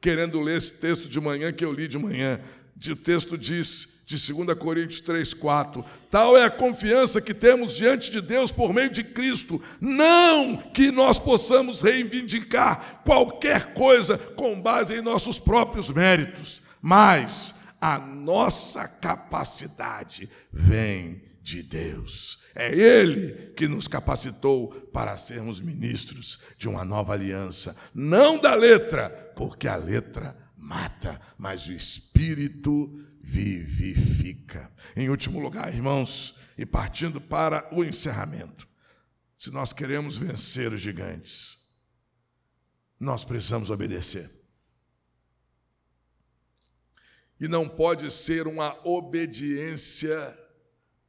[0.00, 2.40] querendo ler esse texto de manhã que eu li de manhã.
[2.86, 5.84] O texto diz: de 2 Coríntios 3, 4.
[6.10, 9.60] Tal é a confiança que temos diante de Deus por meio de Cristo.
[9.80, 17.98] Não que nós possamos reivindicar qualquer coisa com base em nossos próprios méritos, mas a
[17.98, 22.38] nossa capacidade vem de Deus.
[22.54, 29.10] É Ele que nos capacitou para sermos ministros de uma nova aliança, não da letra,
[29.36, 32.90] porque a letra mata, mas o Espírito
[33.24, 34.70] vivifica.
[34.94, 38.68] Em último lugar, irmãos, e partindo para o encerramento,
[39.36, 41.58] se nós queremos vencer os gigantes,
[43.00, 44.30] nós precisamos obedecer.
[47.40, 50.38] E não pode ser uma obediência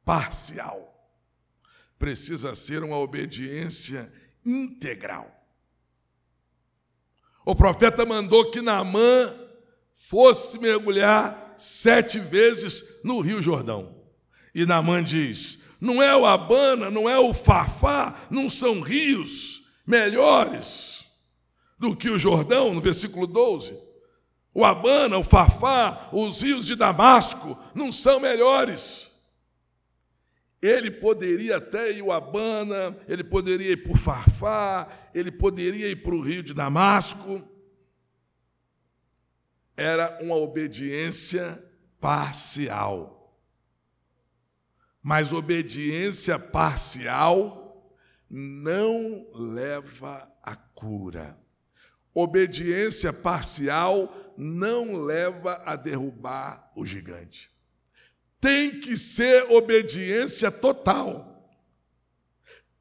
[0.04, 0.92] parcial.
[1.98, 4.12] Precisa ser uma obediência
[4.44, 5.32] integral.
[7.44, 9.32] O profeta mandou que Naamã
[9.94, 13.94] fosse mergulhar sete vezes no Rio Jordão.
[14.54, 21.04] E Naamã diz: não é o Abana, não é o Fafá, não são rios melhores
[21.78, 23.78] do que o Jordão, no versículo 12.
[24.54, 29.10] O Abana, o Fafá, os rios de Damasco não são melhores.
[30.62, 36.02] Ele poderia até ir o Abana, ele poderia ir para o Farfá, ele poderia ir
[36.02, 37.46] para o rio de Damasco.
[39.76, 41.62] Era uma obediência
[42.00, 43.38] parcial.
[45.02, 47.92] Mas obediência parcial
[48.28, 51.38] não leva à cura.
[52.14, 57.54] Obediência parcial não leva a derrubar o gigante
[58.46, 61.50] tem que ser obediência total.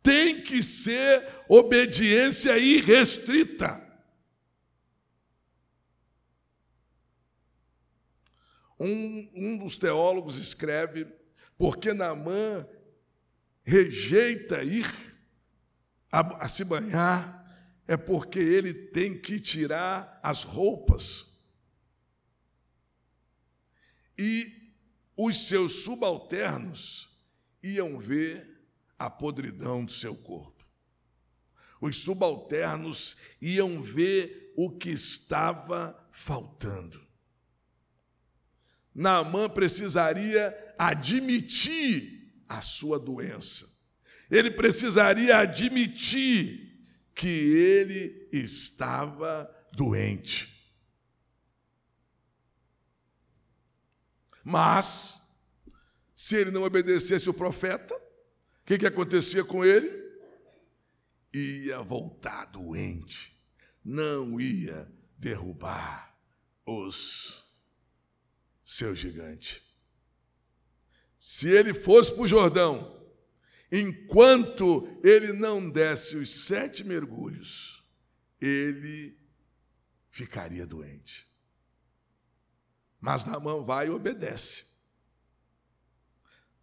[0.04, 3.82] Tem que ser obediência irrestrita.
[8.80, 11.08] Um, um dos teólogos escreve:
[11.58, 12.68] porque Naamã
[13.64, 14.86] rejeita ir
[16.12, 17.44] a, a se banhar,
[17.88, 21.34] é porque ele tem que tirar as roupas.
[24.18, 24.72] E
[25.18, 27.10] os seus subalternos
[27.62, 28.56] iam ver
[28.98, 30.66] a podridão do seu corpo.
[31.82, 37.05] Os subalternos iam ver o que estava faltando.
[38.96, 43.68] Naamã precisaria admitir a sua doença.
[44.32, 46.66] Ele precisaria admitir
[47.14, 50.54] que ele estava doente.
[54.42, 55.20] Mas,
[56.16, 60.06] se ele não obedecesse o profeta, o que, que acontecia com ele?
[61.34, 63.38] Ia voltar doente,
[63.84, 66.18] não ia derrubar
[66.66, 67.45] os
[68.66, 69.64] seu gigante.
[71.20, 73.02] Se ele fosse para o Jordão,
[73.72, 77.84] enquanto ele não desse os sete mergulhos,
[78.42, 79.18] ele
[80.10, 81.26] ficaria doente.
[83.00, 84.76] Mas Naamã vai e obedece.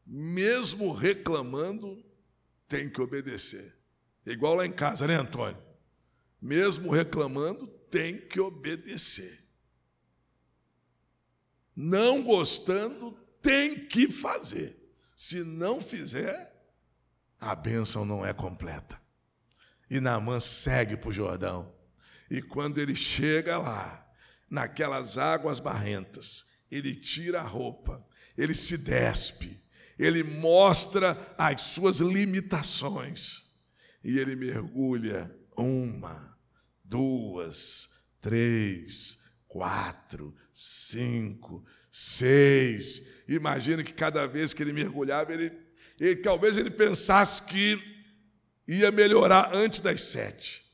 [0.05, 2.05] Mesmo reclamando,
[2.67, 3.79] tem que obedecer.
[4.27, 5.63] Igual lá em casa, né, Antônio?
[6.41, 9.42] Mesmo reclamando, tem que obedecer.
[11.75, 14.79] Não gostando, tem que fazer.
[15.17, 16.53] Se não fizer,
[17.41, 19.01] a bênção não é completa.
[19.91, 21.75] E Naamã segue para o Jordão.
[22.31, 24.03] E quando ele chega lá,
[24.53, 26.45] naquelas águas barrentas.
[26.71, 28.07] Ele tira a roupa,
[28.37, 29.63] ele se despe,
[29.99, 33.43] ele mostra as suas limitações
[34.05, 36.39] e ele mergulha uma,
[36.85, 39.22] duas, três,
[39.53, 43.07] quatro, cinco, seis.
[43.29, 45.53] Imagina que cada vez que ele mergulhava, ele,
[46.01, 47.79] ele talvez ele pensasse que
[48.67, 50.65] ia melhorar antes das sete.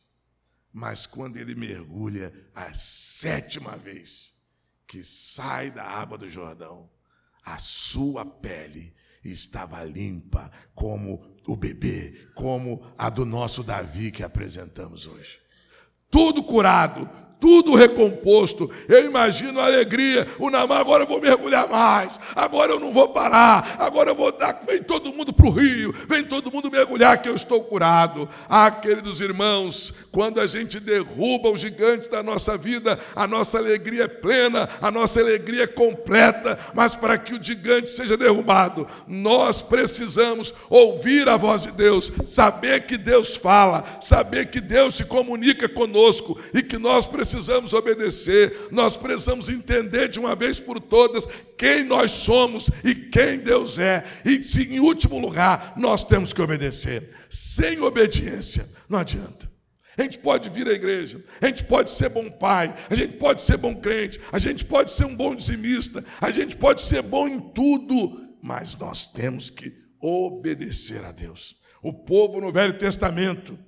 [0.72, 4.32] Mas quando ele mergulha a sétima vez,
[4.86, 6.88] que sai da água do Jordão,
[7.44, 15.08] a sua pele estava limpa como o bebê, como a do nosso Davi que apresentamos
[15.08, 15.40] hoje.
[16.08, 17.10] Tudo curado,
[17.40, 18.70] tudo recomposto.
[18.88, 20.26] Eu imagino a alegria.
[20.38, 22.20] O Namá, agora eu vou mergulhar mais.
[22.34, 23.76] Agora eu não vou parar.
[23.78, 24.60] Agora eu vou dar.
[24.66, 25.94] Vem todo mundo para o rio.
[26.08, 28.28] Vem todo mundo mergulhar que eu estou curado.
[28.48, 34.04] Ah, queridos irmãos, quando a gente derruba o gigante da nossa vida, a nossa alegria
[34.04, 36.58] é plena, a nossa alegria é completa.
[36.74, 42.86] Mas para que o gigante seja derrubado, nós precisamos ouvir a voz de Deus, saber
[42.86, 48.68] que Deus fala, saber que Deus se comunica conosco e que nós precisamos precisamos obedecer,
[48.70, 51.26] nós precisamos entender de uma vez por todas
[51.56, 54.04] quem nós somos e quem Deus é.
[54.24, 57.14] E, em último lugar, nós temos que obedecer.
[57.28, 59.48] Sem obediência, não adianta.
[59.96, 63.42] A gente pode vir à igreja, a gente pode ser bom pai, a gente pode
[63.42, 67.26] ser bom crente, a gente pode ser um bom dizimista, a gente pode ser bom
[67.26, 71.56] em tudo, mas nós temos que obedecer a Deus.
[71.82, 73.58] O povo no Velho Testamento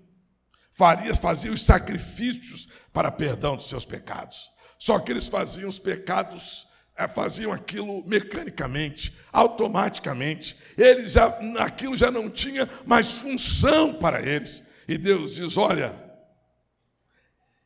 [0.73, 4.53] faria, fazia os sacrifícios para perdão dos seus pecados.
[4.79, 6.67] Só que eles faziam os pecados,
[6.97, 10.57] eh, faziam aquilo mecanicamente, automaticamente.
[10.77, 11.27] Eles já,
[11.59, 14.65] aquilo já não tinha mais função para eles.
[14.89, 15.95] E Deus diz: Olha,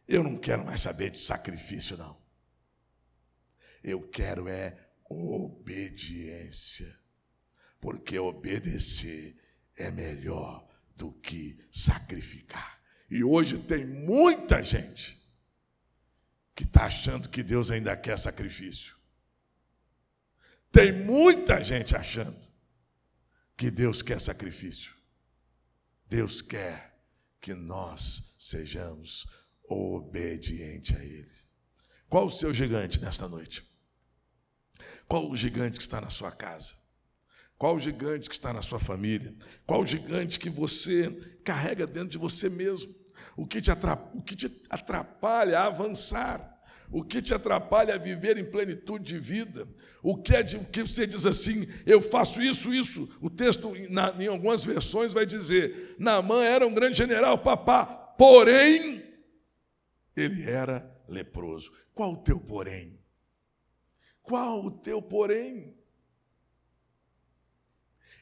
[0.07, 2.17] eu não quero mais saber de sacrifício, não.
[3.83, 4.77] Eu quero é
[5.09, 6.93] obediência.
[7.81, 9.37] Porque obedecer
[9.77, 10.67] é melhor
[10.97, 12.81] do que sacrificar.
[13.11, 15.23] E hoje tem muita gente
[16.55, 18.97] que está achando que Deus ainda quer sacrifício.
[20.71, 22.49] Tem muita gente achando
[23.57, 24.95] que Deus quer sacrifício.
[26.09, 26.95] Deus quer
[27.41, 29.27] que nós sejamos
[29.69, 31.31] obediente a Ele.
[32.09, 33.65] Qual o seu gigante nesta noite?
[35.07, 36.75] Qual o gigante que está na sua casa?
[37.65, 39.35] Qual o gigante que está na sua família?
[39.67, 41.11] Qual o gigante que você
[41.43, 42.95] carrega dentro de você mesmo?
[43.35, 46.63] O que te atrapalha, o que te atrapalha a avançar?
[46.93, 49.67] O que te atrapalha a viver em plenitude de vida?
[50.03, 53.09] O que é de, o que você diz assim, eu faço isso, isso.
[53.19, 59.03] O texto, na, em algumas versões, vai dizer: Naamã era um grande general, papá, porém
[60.15, 61.73] ele era leproso.
[61.95, 63.01] Qual o teu porém?
[64.23, 65.83] Qual o teu porém?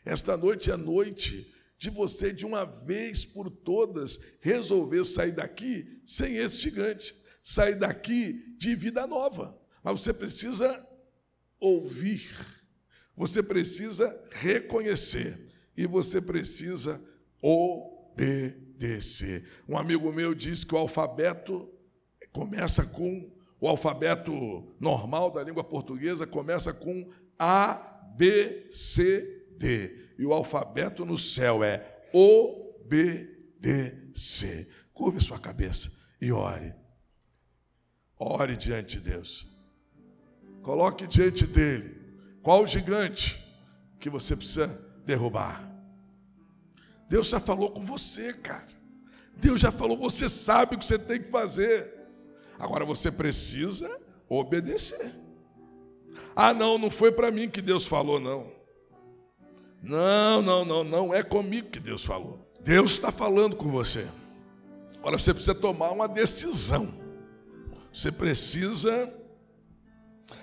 [0.04, 6.36] Esta noite é noite de você, de uma vez por todas, resolver sair daqui sem
[6.36, 9.58] esse gigante, sair daqui de vida nova.
[9.82, 10.86] Mas você precisa
[11.58, 12.30] ouvir,
[13.16, 15.36] você precisa reconhecer
[15.76, 17.02] e você precisa
[17.40, 19.44] obedecer.
[19.68, 21.68] Um amigo meu disse que o alfabeto
[22.32, 23.30] começa com
[23.60, 27.74] o alfabeto normal da língua portuguesa começa com A,
[28.16, 30.14] B, C, D.
[30.18, 33.28] E o alfabeto no céu é O, B,
[33.58, 34.68] D, C.
[34.92, 35.90] Curve sua cabeça
[36.20, 36.74] e ore.
[38.18, 39.48] Ore diante de Deus.
[40.62, 42.00] Coloque diante dele
[42.42, 43.42] qual o gigante
[43.98, 44.68] que você precisa
[45.04, 45.68] derrubar.
[47.08, 48.68] Deus já falou com você, cara.
[49.36, 51.92] Deus já falou, você sabe o que você tem que fazer.
[52.58, 55.12] Agora você precisa obedecer.
[56.34, 58.52] Ah, não, não foi para mim que Deus falou, não.
[59.82, 62.38] Não, não, não, não é comigo que Deus falou.
[62.60, 64.06] Deus está falando com você.
[64.98, 66.94] Agora você precisa tomar uma decisão.
[67.92, 69.12] Você precisa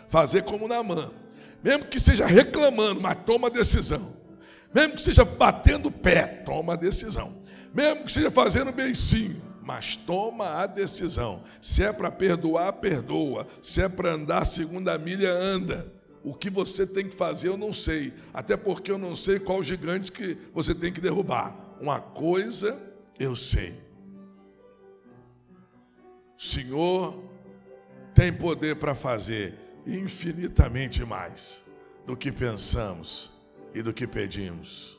[0.09, 1.09] fazer como Namã.
[1.63, 4.17] Mesmo que seja reclamando, mas toma a decisão.
[4.73, 7.33] Mesmo que seja batendo pé, toma a decisão.
[7.73, 11.41] Mesmo que seja fazendo beicinho, mas toma a decisão.
[11.61, 13.47] Se é para perdoar, perdoa.
[13.61, 15.98] Se é para andar segunda milha, anda.
[16.23, 19.63] O que você tem que fazer eu não sei, até porque eu não sei qual
[19.63, 21.77] gigante que você tem que derrubar.
[21.79, 22.81] Uma coisa
[23.17, 23.73] eu sei.
[26.37, 27.23] O Senhor
[28.13, 29.55] tem poder para fazer
[29.87, 31.63] infinitamente mais
[32.05, 33.31] do que pensamos
[33.73, 34.98] e do que pedimos.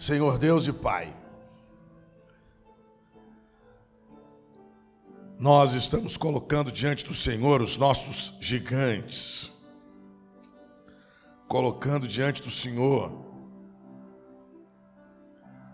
[0.00, 1.14] Senhor Deus e Pai,
[5.38, 9.52] nós estamos colocando diante do Senhor os nossos gigantes,
[11.46, 13.12] colocando diante do Senhor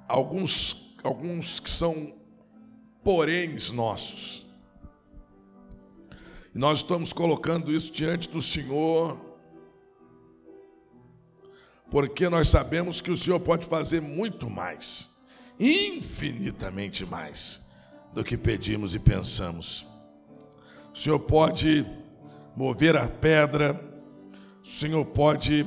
[0.09, 2.12] alguns, alguns que são
[3.05, 4.45] poréns nossos.
[6.53, 9.26] E nós estamos colocando isso diante do Senhor
[11.91, 15.09] porque nós sabemos que o Senhor pode fazer muito mais,
[15.59, 17.61] infinitamente mais,
[18.12, 19.87] do que pedimos e pensamos.
[20.93, 21.87] O Senhor pode
[22.57, 23.78] mover a pedra,
[24.62, 25.66] o Senhor pode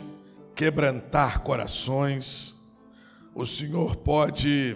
[0.56, 2.56] quebrantar corações,
[3.34, 4.76] o Senhor pode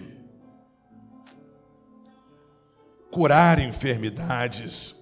[3.10, 4.94] curar enfermidades,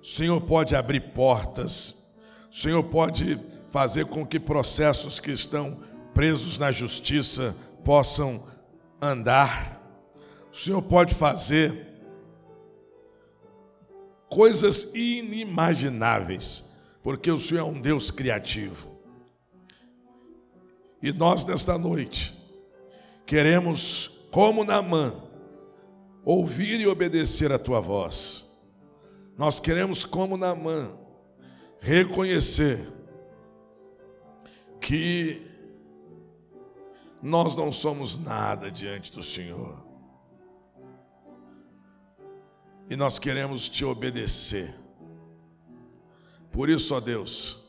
[0.00, 2.10] o Senhor pode abrir portas,
[2.50, 3.38] o Senhor pode
[3.72, 5.80] fazer com que processos que estão
[6.12, 8.46] presos na justiça possam
[9.00, 9.80] andar.
[10.52, 11.86] O Senhor pode fazer
[14.28, 16.64] coisas inimagináveis,
[17.02, 18.92] porque o Senhor é um Deus criativo.
[21.02, 22.32] E nós, nesta noite,
[23.24, 25.14] queremos, como Naamã,
[26.22, 28.44] ouvir e obedecer a tua voz.
[29.36, 30.92] Nós queremos, como Naamã,
[31.80, 32.86] reconhecer
[34.82, 35.40] que
[37.22, 39.80] nós não somos nada diante do Senhor.
[42.90, 44.74] E nós queremos te obedecer.
[46.50, 47.64] Por isso, ó Deus,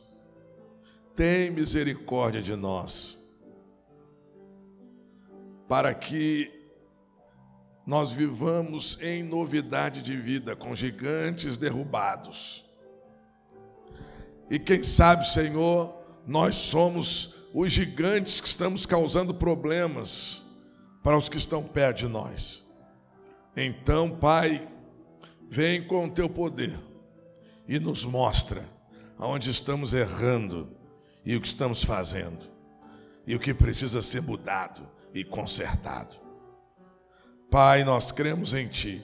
[1.14, 3.24] tem misericórdia de nós,
[5.68, 6.52] para que
[7.86, 12.68] nós vivamos em novidade de vida, com gigantes derrubados.
[14.50, 20.42] E quem sabe, Senhor, nós somos os gigantes que estamos causando problemas
[21.02, 22.62] para os que estão perto de nós.
[23.56, 24.66] Então, Pai,
[25.48, 26.74] vem com o teu poder
[27.68, 28.64] e nos mostra
[29.18, 30.68] aonde estamos errando
[31.24, 32.52] e o que estamos fazendo
[33.26, 36.16] e o que precisa ser mudado e consertado.
[37.50, 39.02] Pai, nós cremos em Ti.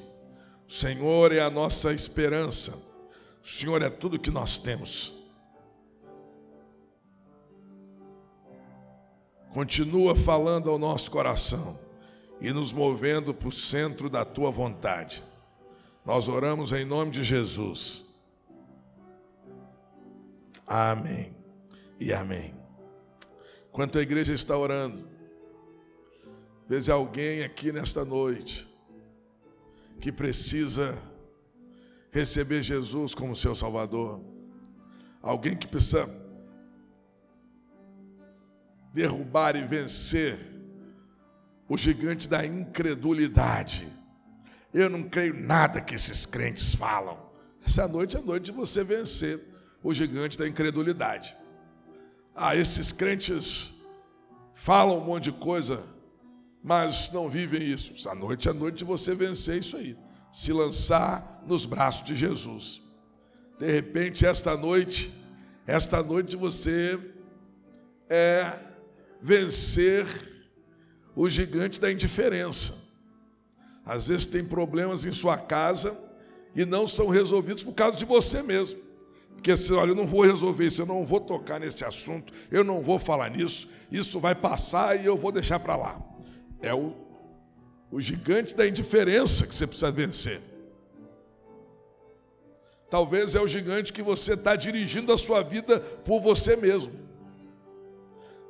[0.69, 2.77] O Senhor é a nossa esperança.
[3.43, 5.20] O Senhor é tudo que nós temos.
[9.53, 11.79] Continua falando ao nosso coração
[12.41, 15.23] e nos movendo para o centro da Tua vontade.
[16.05, 18.07] Nós oramos em nome de Jesus.
[20.67, 21.35] Amém
[21.99, 22.55] e amém.
[23.69, 25.11] Enquanto a igreja está orando,
[26.71, 28.65] Veja alguém aqui nesta noite
[30.01, 30.97] que precisa
[32.13, 34.23] receber Jesus como seu Salvador.
[35.21, 36.07] Alguém que precisa
[38.93, 40.39] derrubar e vencer
[41.69, 43.89] o gigante da incredulidade.
[44.75, 47.19] Eu não creio nada que esses crentes falam.
[47.65, 49.41] Essa noite é a noite de você vencer
[49.83, 51.37] o gigante da incredulidade.
[52.35, 53.75] Ah, esses crentes
[54.55, 55.85] falam um monte de coisa,
[56.63, 57.93] mas não vivem isso.
[57.97, 59.97] Essa noite é a noite de você vencer isso aí,
[60.33, 62.83] se lançar nos braços de Jesus.
[63.59, 65.13] De repente, esta noite,
[65.67, 66.99] esta noite você
[68.09, 68.70] é
[69.23, 70.07] vencer
[71.15, 72.75] o gigante da indiferença.
[73.85, 75.97] Às vezes tem problemas em sua casa
[76.55, 78.79] e não são resolvidos por causa de você mesmo.
[79.35, 82.63] Porque você, olha, eu não vou resolver isso, eu não vou tocar nesse assunto, eu
[82.63, 86.01] não vou falar nisso, isso vai passar e eu vou deixar para lá.
[86.61, 86.95] É o,
[87.91, 90.41] o gigante da indiferença que você precisa vencer.
[92.91, 96.93] Talvez é o gigante que você está dirigindo a sua vida por você mesmo.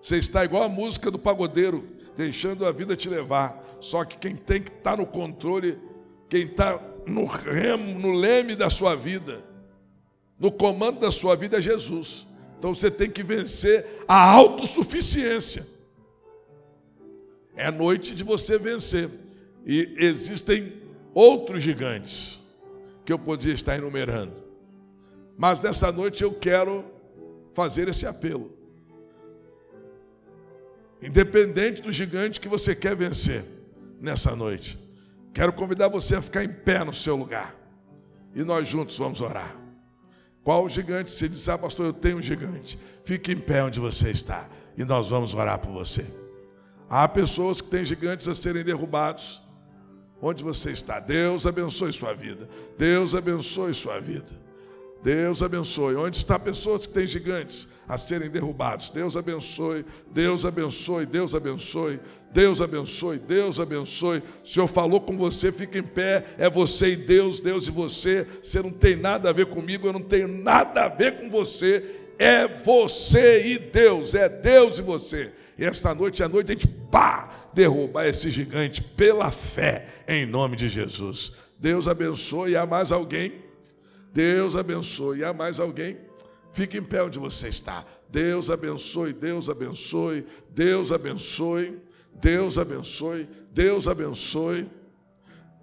[0.03, 1.87] Você está igual a música do pagodeiro,
[2.17, 3.79] deixando a vida te levar.
[3.81, 5.79] Só que quem tem que estar tá no controle,
[6.29, 9.45] quem está no remo, no leme da sua vida,
[10.39, 12.27] no comando da sua vida é Jesus.
[12.59, 15.67] Então você tem que vencer a autossuficiência.
[17.57, 19.11] É noite de você vencer.
[19.67, 20.75] E existem
[21.13, 22.41] outros gigantes
[23.05, 24.33] que eu podia estar enumerando.
[25.37, 26.85] Mas nessa noite eu quero
[27.55, 28.60] fazer esse apelo.
[31.03, 33.45] Independente do gigante que você quer vencer
[34.01, 34.79] nessa noite,
[35.33, 37.55] quero convidar você a ficar em pé no seu lugar.
[38.35, 39.57] E nós juntos vamos orar.
[40.43, 41.11] Qual o gigante?
[41.11, 42.79] Se diz, ah, pastor, eu tenho um gigante.
[43.05, 44.49] Fique em pé onde você está.
[44.77, 46.05] E nós vamos orar por você.
[46.89, 49.43] Há pessoas que têm gigantes a serem derrubados.
[50.21, 51.01] Onde você está?
[51.01, 52.49] Deus abençoe sua vida.
[52.77, 54.29] Deus abençoe sua vida.
[55.03, 55.97] Deus abençoe.
[55.97, 58.91] Onde está pessoas que têm gigantes a serem derrubados?
[58.91, 62.01] Deus abençoe, Deus abençoe, Deus abençoe,
[62.33, 64.23] Deus abençoe, Deus abençoe.
[64.45, 66.25] O Senhor falou com você, fica em pé.
[66.39, 68.27] É você e Deus, Deus e você.
[68.43, 71.83] Você não tem nada a ver comigo, eu não tenho nada a ver com você.
[72.19, 75.33] É você e Deus, é Deus e você.
[75.57, 80.57] E esta noite a noite a gente pá, derrubar esse gigante pela fé, em nome
[80.57, 81.33] de Jesus.
[81.59, 82.57] Deus abençoe.
[82.57, 83.50] Há mais alguém?
[84.13, 85.25] Deus abençoe.
[85.25, 85.97] Há mais alguém?
[86.53, 87.85] Fique em pé onde você está.
[88.09, 91.81] Deus abençoe, Deus abençoe, Deus abençoe,
[92.15, 94.69] Deus abençoe, Deus abençoe.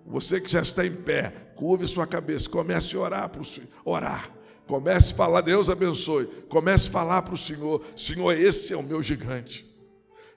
[0.05, 3.45] Você que já está em pé, curve sua cabeça, comece a orar para o
[3.83, 4.31] orar.
[4.65, 6.25] Comece a falar, Deus abençoe.
[6.49, 9.65] Comece a falar para o Senhor, Senhor, esse é o meu gigante.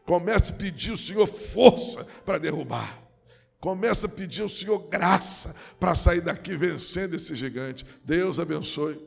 [0.04, 3.09] Comece a pedir ao Senhor força para derrubar.
[3.60, 7.84] Comece a pedir ao Senhor graça para sair daqui vencendo esse gigante.
[8.02, 8.98] Deus abençoe.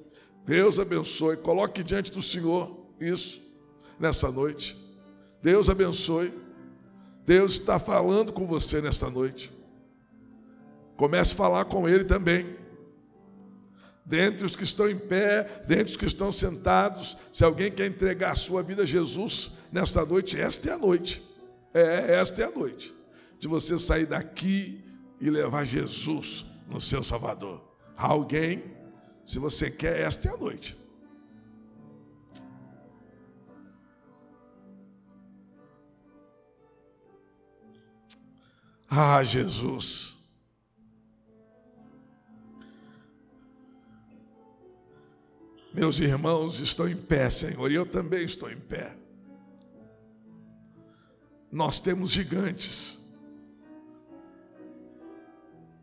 [0.46, 1.38] Deus abençoe.
[1.38, 3.42] Coloque diante do Senhor isso
[4.00, 4.78] nessa noite.
[5.42, 6.32] Deus abençoe.
[7.26, 9.52] Deus está falando com você nesta noite.
[10.96, 12.62] Comece a falar com Ele também.
[14.06, 18.32] dentre os que estão em pé, dentre os que estão sentados, se alguém quer entregar
[18.32, 21.24] a sua vida a Jesus nesta noite, esta é a noite.
[21.74, 22.94] É, esta é a noite.
[23.44, 24.82] De você sair daqui
[25.20, 27.62] e levar Jesus no seu Salvador.
[27.98, 28.64] Alguém,
[29.26, 30.78] se você quer, esta é a noite.
[38.90, 40.16] Ah, Jesus.
[45.74, 48.96] Meus irmãos estão em pé, Senhor, e eu também estou em pé.
[51.52, 53.03] Nós temos gigantes.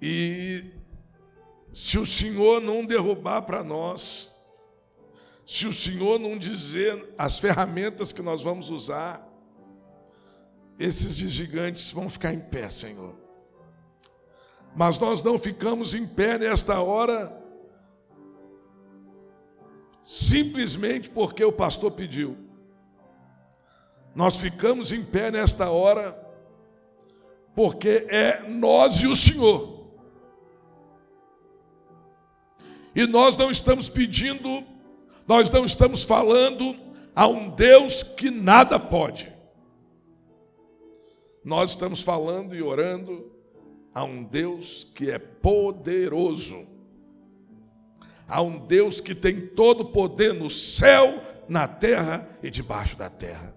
[0.01, 0.65] E
[1.73, 4.31] se o Senhor não derrubar para nós,
[5.47, 9.29] se o Senhor não dizer as ferramentas que nós vamos usar,
[10.79, 13.15] esses gigantes vão ficar em pé, Senhor.
[14.75, 17.37] Mas nós não ficamos em pé nesta hora,
[20.03, 22.37] simplesmente porque o pastor pediu.
[24.15, 26.19] Nós ficamos em pé nesta hora,
[27.55, 29.80] porque é nós e o Senhor.
[32.95, 34.65] E nós não estamos pedindo,
[35.27, 36.77] nós não estamos falando
[37.15, 39.33] a um Deus que nada pode.
[41.45, 43.31] Nós estamos falando e orando
[43.95, 46.67] a um Deus que é poderoso,
[48.29, 53.09] a um Deus que tem todo o poder no céu, na terra e debaixo da
[53.09, 53.55] terra.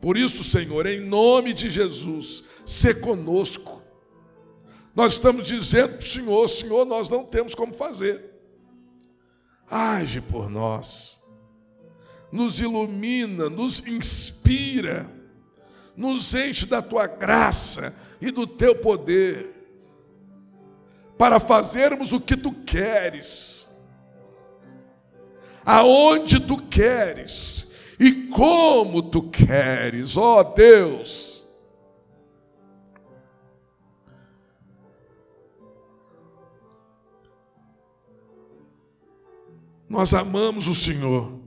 [0.00, 3.77] Por isso, Senhor, em nome de Jesus, se conosco.
[4.98, 8.22] Nós estamos dizendo para o Senhor, Senhor, nós não temos como fazer.
[9.70, 11.22] Age por nós,
[12.30, 15.18] nos ilumina, nos inspira
[15.98, 19.52] nos enche da tua graça e do teu poder,
[21.18, 23.66] para fazermos o que tu queres,
[25.64, 31.37] aonde tu queres e como tu queres, ó Deus.
[39.88, 41.40] Nós amamos o Senhor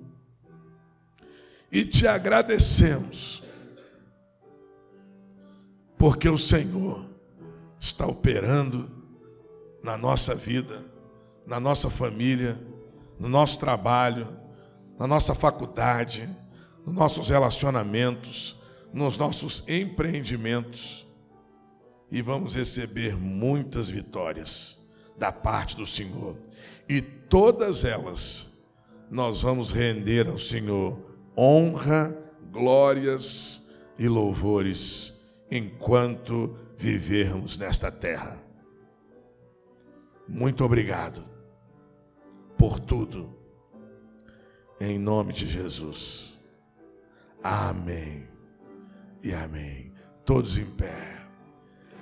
[1.72, 3.44] e te agradecemos
[5.98, 7.06] porque o Senhor
[7.80, 8.90] está operando
[9.84, 10.84] na nossa vida,
[11.46, 12.60] na nossa família,
[13.20, 14.28] no nosso trabalho,
[14.98, 16.28] na nossa faculdade,
[16.84, 18.60] nos nossos relacionamentos,
[18.92, 21.06] nos nossos empreendimentos.
[22.10, 24.82] E vamos receber muitas vitórias
[25.18, 26.38] da parte do Senhor.
[26.90, 28.62] E todas elas
[29.10, 31.00] nós vamos render ao Senhor
[31.36, 32.14] honra,
[32.52, 35.14] glórias e louvores
[35.50, 38.38] enquanto vivermos nesta terra.
[40.28, 41.24] Muito obrigado
[42.58, 43.34] por tudo,
[44.80, 46.38] em nome de Jesus.
[47.42, 48.28] Amém
[49.24, 49.94] e amém.
[50.26, 51.21] Todos em pé.